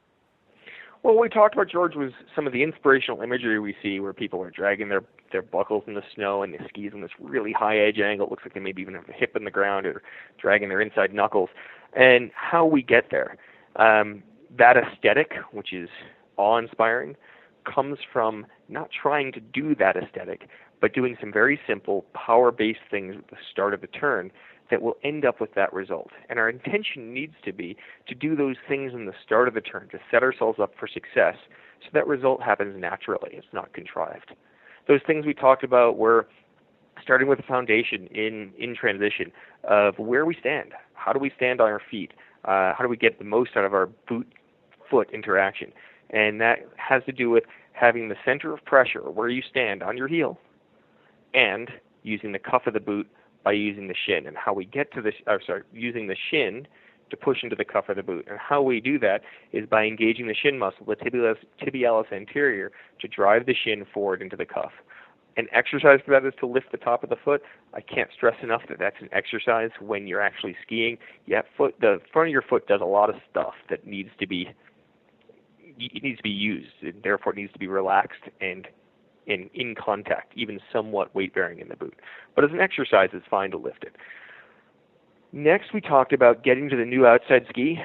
Well, 1.03 1.13
what 1.13 1.21
we 1.21 1.29
talked 1.29 1.53
about, 1.53 1.69
George, 1.69 1.93
was 1.95 2.13
some 2.35 2.47
of 2.47 2.53
the 2.53 2.63
inspirational 2.63 3.21
imagery 3.21 3.59
we 3.59 3.75
see 3.83 3.99
where 3.99 4.11
people 4.11 4.41
are 4.41 4.49
dragging 4.49 4.89
their, 4.89 5.03
their 5.31 5.43
buckles 5.43 5.83
in 5.85 5.93
the 5.93 6.01
snow 6.15 6.41
and 6.41 6.51
the 6.51 6.57
skis 6.67 6.93
on 6.95 7.01
this 7.01 7.11
really 7.19 7.51
high 7.51 7.77
edge 7.77 7.99
angle. 7.99 8.25
It 8.25 8.31
looks 8.31 8.43
like 8.43 8.55
they 8.55 8.59
maybe 8.59 8.81
even 8.81 8.95
have 8.95 9.07
a 9.07 9.13
hip 9.13 9.35
in 9.35 9.43
the 9.43 9.51
ground 9.51 9.85
or 9.85 10.01
dragging 10.41 10.69
their 10.69 10.81
inside 10.81 11.13
knuckles. 11.13 11.49
And 11.93 12.31
how 12.33 12.65
we 12.65 12.81
get 12.81 13.11
there. 13.11 13.37
Um, 13.77 14.23
that 14.57 14.75
aesthetic, 14.77 15.33
which 15.51 15.73
is 15.73 15.89
awe 16.37 16.57
inspiring, 16.57 17.15
comes 17.63 17.99
from 18.11 18.45
not 18.69 18.89
trying 18.91 19.31
to 19.33 19.39
do 19.39 19.75
that 19.75 19.95
aesthetic, 19.95 20.47
but 20.81 20.93
doing 20.93 21.17
some 21.19 21.31
very 21.31 21.59
simple 21.67 22.05
power 22.13 22.51
based 22.51 22.79
things 22.89 23.15
at 23.17 23.27
the 23.29 23.37
start 23.51 23.73
of 23.73 23.81
the 23.81 23.87
turn 23.87 24.31
that 24.69 24.81
will 24.81 24.97
end 25.03 25.25
up 25.25 25.39
with 25.39 25.53
that 25.55 25.71
result. 25.73 26.11
And 26.29 26.39
our 26.39 26.49
intention 26.49 27.13
needs 27.13 27.35
to 27.45 27.53
be 27.53 27.77
to 28.07 28.15
do 28.15 28.35
those 28.35 28.55
things 28.67 28.93
in 28.93 29.05
the 29.05 29.13
start 29.25 29.47
of 29.47 29.53
the 29.53 29.61
turn 29.61 29.87
to 29.91 29.99
set 30.11 30.23
ourselves 30.23 30.59
up 30.59 30.73
for 30.79 30.87
success 30.87 31.35
so 31.81 31.89
that 31.93 32.07
result 32.07 32.41
happens 32.41 32.79
naturally. 32.79 33.31
It's 33.33 33.47
not 33.53 33.73
contrived. 33.73 34.33
Those 34.87 35.01
things 35.05 35.25
we 35.25 35.33
talked 35.33 35.63
about 35.63 35.97
were 35.97 36.27
starting 37.01 37.27
with 37.27 37.39
a 37.39 37.43
foundation 37.43 38.07
in, 38.07 38.51
in 38.57 38.75
transition 38.75 39.31
of 39.63 39.97
where 39.99 40.25
we 40.25 40.35
stand. 40.39 40.73
How 40.93 41.13
do 41.13 41.19
we 41.19 41.31
stand 41.35 41.61
on 41.61 41.67
our 41.67 41.81
feet? 41.91 42.11
Uh, 42.47 42.73
how 42.73 42.79
do 42.81 42.87
we 42.87 42.97
get 42.97 43.19
the 43.19 43.25
most 43.25 43.51
out 43.55 43.65
of 43.65 43.73
our 43.73 43.87
boot 44.07 44.27
foot 44.89 45.09
interaction? 45.13 45.71
And 46.09 46.39
that 46.41 46.59
has 46.77 47.03
to 47.05 47.11
do 47.11 47.29
with 47.29 47.43
having 47.73 48.09
the 48.09 48.15
center 48.25 48.53
of 48.53 48.63
pressure 48.65 49.01
where 49.01 49.29
you 49.29 49.41
stand 49.41 49.83
on 49.83 49.97
your 49.97 50.07
heel 50.07 50.39
and 51.33 51.69
using 52.03 52.31
the 52.31 52.39
cuff 52.39 52.65
of 52.65 52.73
the 52.73 52.79
boot 52.79 53.07
by 53.43 53.51
using 53.51 53.87
the 53.87 53.95
shin, 54.05 54.25
and 54.27 54.35
how 54.35 54.53
we 54.53 54.65
get 54.65 54.91
to 54.93 55.01
the 55.01 55.11
or 55.27 55.41
sorry, 55.45 55.63
using 55.73 56.07
the 56.07 56.15
shin 56.31 56.67
to 57.09 57.17
push 57.17 57.43
into 57.43 57.55
the 57.55 57.63
cuff 57.63 57.87
of 57.89 57.95
the 57.95 58.03
boot. 58.03 58.25
And 58.29 58.37
how 58.39 58.61
we 58.61 58.81
do 58.81 58.99
that 58.99 59.21
is 59.53 59.67
by 59.67 59.85
engaging 59.85 60.27
the 60.27 60.33
shin 60.33 60.57
muscle, 60.57 60.85
the 60.85 60.95
tibialis, 60.95 61.37
tibialis 61.61 62.11
anterior, 62.11 62.71
to 62.99 63.07
drive 63.07 63.45
the 63.45 63.53
shin 63.53 63.85
forward 63.93 64.21
into 64.21 64.35
the 64.35 64.45
cuff. 64.45 64.71
An 65.37 65.47
exercise 65.51 65.99
for 66.03 66.11
that 66.11 66.25
is 66.25 66.33
to 66.39 66.47
lift 66.47 66.71
the 66.71 66.77
top 66.77 67.03
of 67.03 67.09
the 67.09 67.15
foot. 67.15 67.43
I 67.73 67.81
can't 67.81 68.09
stress 68.13 68.35
enough 68.41 68.63
that 68.69 68.79
that's 68.79 68.97
an 68.99 69.09
exercise 69.11 69.69
when 69.79 70.07
you're 70.07 70.21
actually 70.21 70.57
skiing. 70.63 70.97
Yeah, 71.27 71.43
foot 71.55 71.75
the 71.79 72.01
front 72.11 72.29
of 72.29 72.31
your 72.31 72.41
foot 72.41 72.67
does 72.67 72.81
a 72.81 72.85
lot 72.85 73.09
of 73.09 73.15
stuff 73.29 73.53
that 73.69 73.85
needs 73.85 74.09
to 74.19 74.27
be 74.27 74.49
it 75.79 76.01
needs 76.01 76.17
to 76.17 76.23
be 76.23 76.29
used, 76.29 76.73
and 76.81 76.95
therefore 77.03 77.33
it 77.33 77.35
needs 77.35 77.53
to 77.53 77.59
be 77.59 77.67
relaxed 77.67 78.23
and 78.41 78.67
in, 79.27 79.49
in 79.53 79.75
contact, 79.75 80.33
even 80.35 80.59
somewhat 80.73 81.13
weight 81.13 81.35
bearing 81.35 81.59
in 81.59 81.67
the 81.67 81.75
boot. 81.75 81.95
But 82.33 82.45
as 82.45 82.51
an 82.51 82.59
exercise, 82.59 83.09
it's 83.13 83.27
fine 83.29 83.51
to 83.51 83.57
lift 83.57 83.83
it. 83.83 83.95
Next, 85.33 85.73
we 85.73 85.81
talked 85.81 86.13
about 86.13 86.43
getting 86.43 86.69
to 86.69 86.75
the 86.75 86.85
new 86.85 87.05
outside 87.05 87.45
ski 87.49 87.79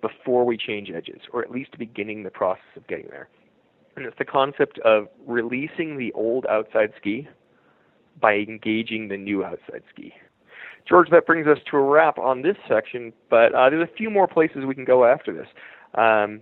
before 0.00 0.44
we 0.44 0.56
change 0.56 0.90
edges, 0.90 1.20
or 1.32 1.42
at 1.42 1.50
least 1.50 1.78
beginning 1.78 2.24
the 2.24 2.30
process 2.30 2.64
of 2.74 2.86
getting 2.88 3.06
there. 3.10 3.28
And 3.96 4.06
it's 4.06 4.18
the 4.18 4.24
concept 4.24 4.78
of 4.80 5.08
releasing 5.26 5.98
the 5.98 6.12
old 6.12 6.46
outside 6.46 6.92
ski 6.98 7.28
by 8.20 8.34
engaging 8.34 9.08
the 9.08 9.16
new 9.16 9.44
outside 9.44 9.82
ski. 9.92 10.14
George, 10.88 11.10
that 11.10 11.26
brings 11.26 11.46
us 11.46 11.58
to 11.70 11.76
a 11.76 11.80
wrap 11.80 12.18
on 12.18 12.42
this 12.42 12.56
section, 12.68 13.12
but 13.30 13.54
uh, 13.54 13.70
there's 13.70 13.88
a 13.88 13.96
few 13.96 14.10
more 14.10 14.26
places 14.26 14.64
we 14.66 14.74
can 14.74 14.84
go 14.84 15.04
after 15.04 15.32
this. 15.32 15.46
Um, 15.94 16.40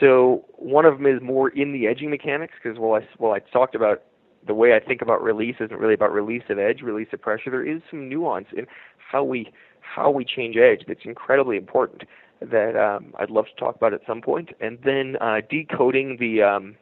so 0.00 0.44
one 0.56 0.84
of 0.84 0.98
them 0.98 1.06
is 1.06 1.20
more 1.20 1.48
in 1.50 1.72
the 1.72 1.86
edging 1.86 2.10
mechanics 2.10 2.54
because 2.62 2.78
while 2.78 3.00
I 3.00 3.06
while 3.18 3.32
I 3.32 3.40
talked 3.40 3.74
about 3.74 4.02
the 4.46 4.54
way 4.54 4.74
I 4.74 4.80
think 4.80 5.02
about 5.02 5.22
release 5.22 5.56
isn't 5.60 5.78
really 5.78 5.94
about 5.94 6.12
release 6.12 6.44
of 6.48 6.58
edge, 6.58 6.80
release 6.82 7.08
of 7.12 7.20
pressure. 7.20 7.50
There 7.50 7.66
is 7.66 7.82
some 7.90 8.08
nuance 8.08 8.46
in 8.56 8.66
how 8.98 9.24
we 9.24 9.52
how 9.80 10.10
we 10.10 10.24
change 10.24 10.56
edge 10.56 10.84
that's 10.86 11.04
incredibly 11.04 11.56
important 11.56 12.04
that 12.40 12.76
um, 12.76 13.14
I'd 13.18 13.30
love 13.30 13.46
to 13.46 13.54
talk 13.58 13.76
about 13.76 13.92
at 13.92 14.00
some 14.06 14.20
point. 14.20 14.50
And 14.60 14.78
then 14.84 15.16
uh, 15.20 15.40
decoding 15.48 16.16
the 16.18 16.42
um, 16.42 16.76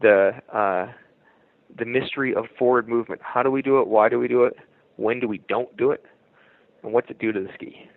the 0.00 0.32
uh, 0.52 0.92
the 1.78 1.84
mystery 1.84 2.34
of 2.34 2.46
forward 2.58 2.88
movement. 2.88 3.20
How 3.24 3.42
do 3.42 3.50
we 3.50 3.62
do 3.62 3.80
it? 3.80 3.88
Why 3.88 4.08
do 4.08 4.18
we 4.18 4.28
do 4.28 4.44
it? 4.44 4.56
When 4.96 5.20
do 5.20 5.28
we 5.28 5.38
don't 5.48 5.74
do 5.76 5.90
it? 5.90 6.04
And 6.82 6.92
what's 6.92 7.10
it 7.10 7.18
do 7.18 7.32
to 7.32 7.40
the 7.40 7.48
ski? 7.54 7.88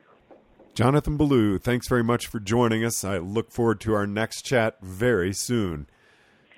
Jonathan 0.73 1.17
Ballou, 1.17 1.57
thanks 1.57 1.87
very 1.87 2.03
much 2.03 2.27
for 2.27 2.39
joining 2.39 2.83
us. 2.83 3.03
I 3.05 3.17
look 3.17 3.51
forward 3.51 3.79
to 3.81 3.93
our 3.93 4.05
next 4.05 4.41
chat 4.41 4.77
very 4.81 5.31
soon. 5.31 5.87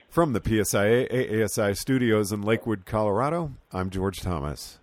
From 0.09 0.33
the 0.33 0.41
PSIA 0.41 1.11
AASI 1.11 1.77
studios 1.77 2.31
in 2.31 2.41
Lakewood, 2.41 2.85
Colorado, 2.85 3.53
I'm 3.71 3.91
George 3.91 4.19
Thomas. 4.21 4.79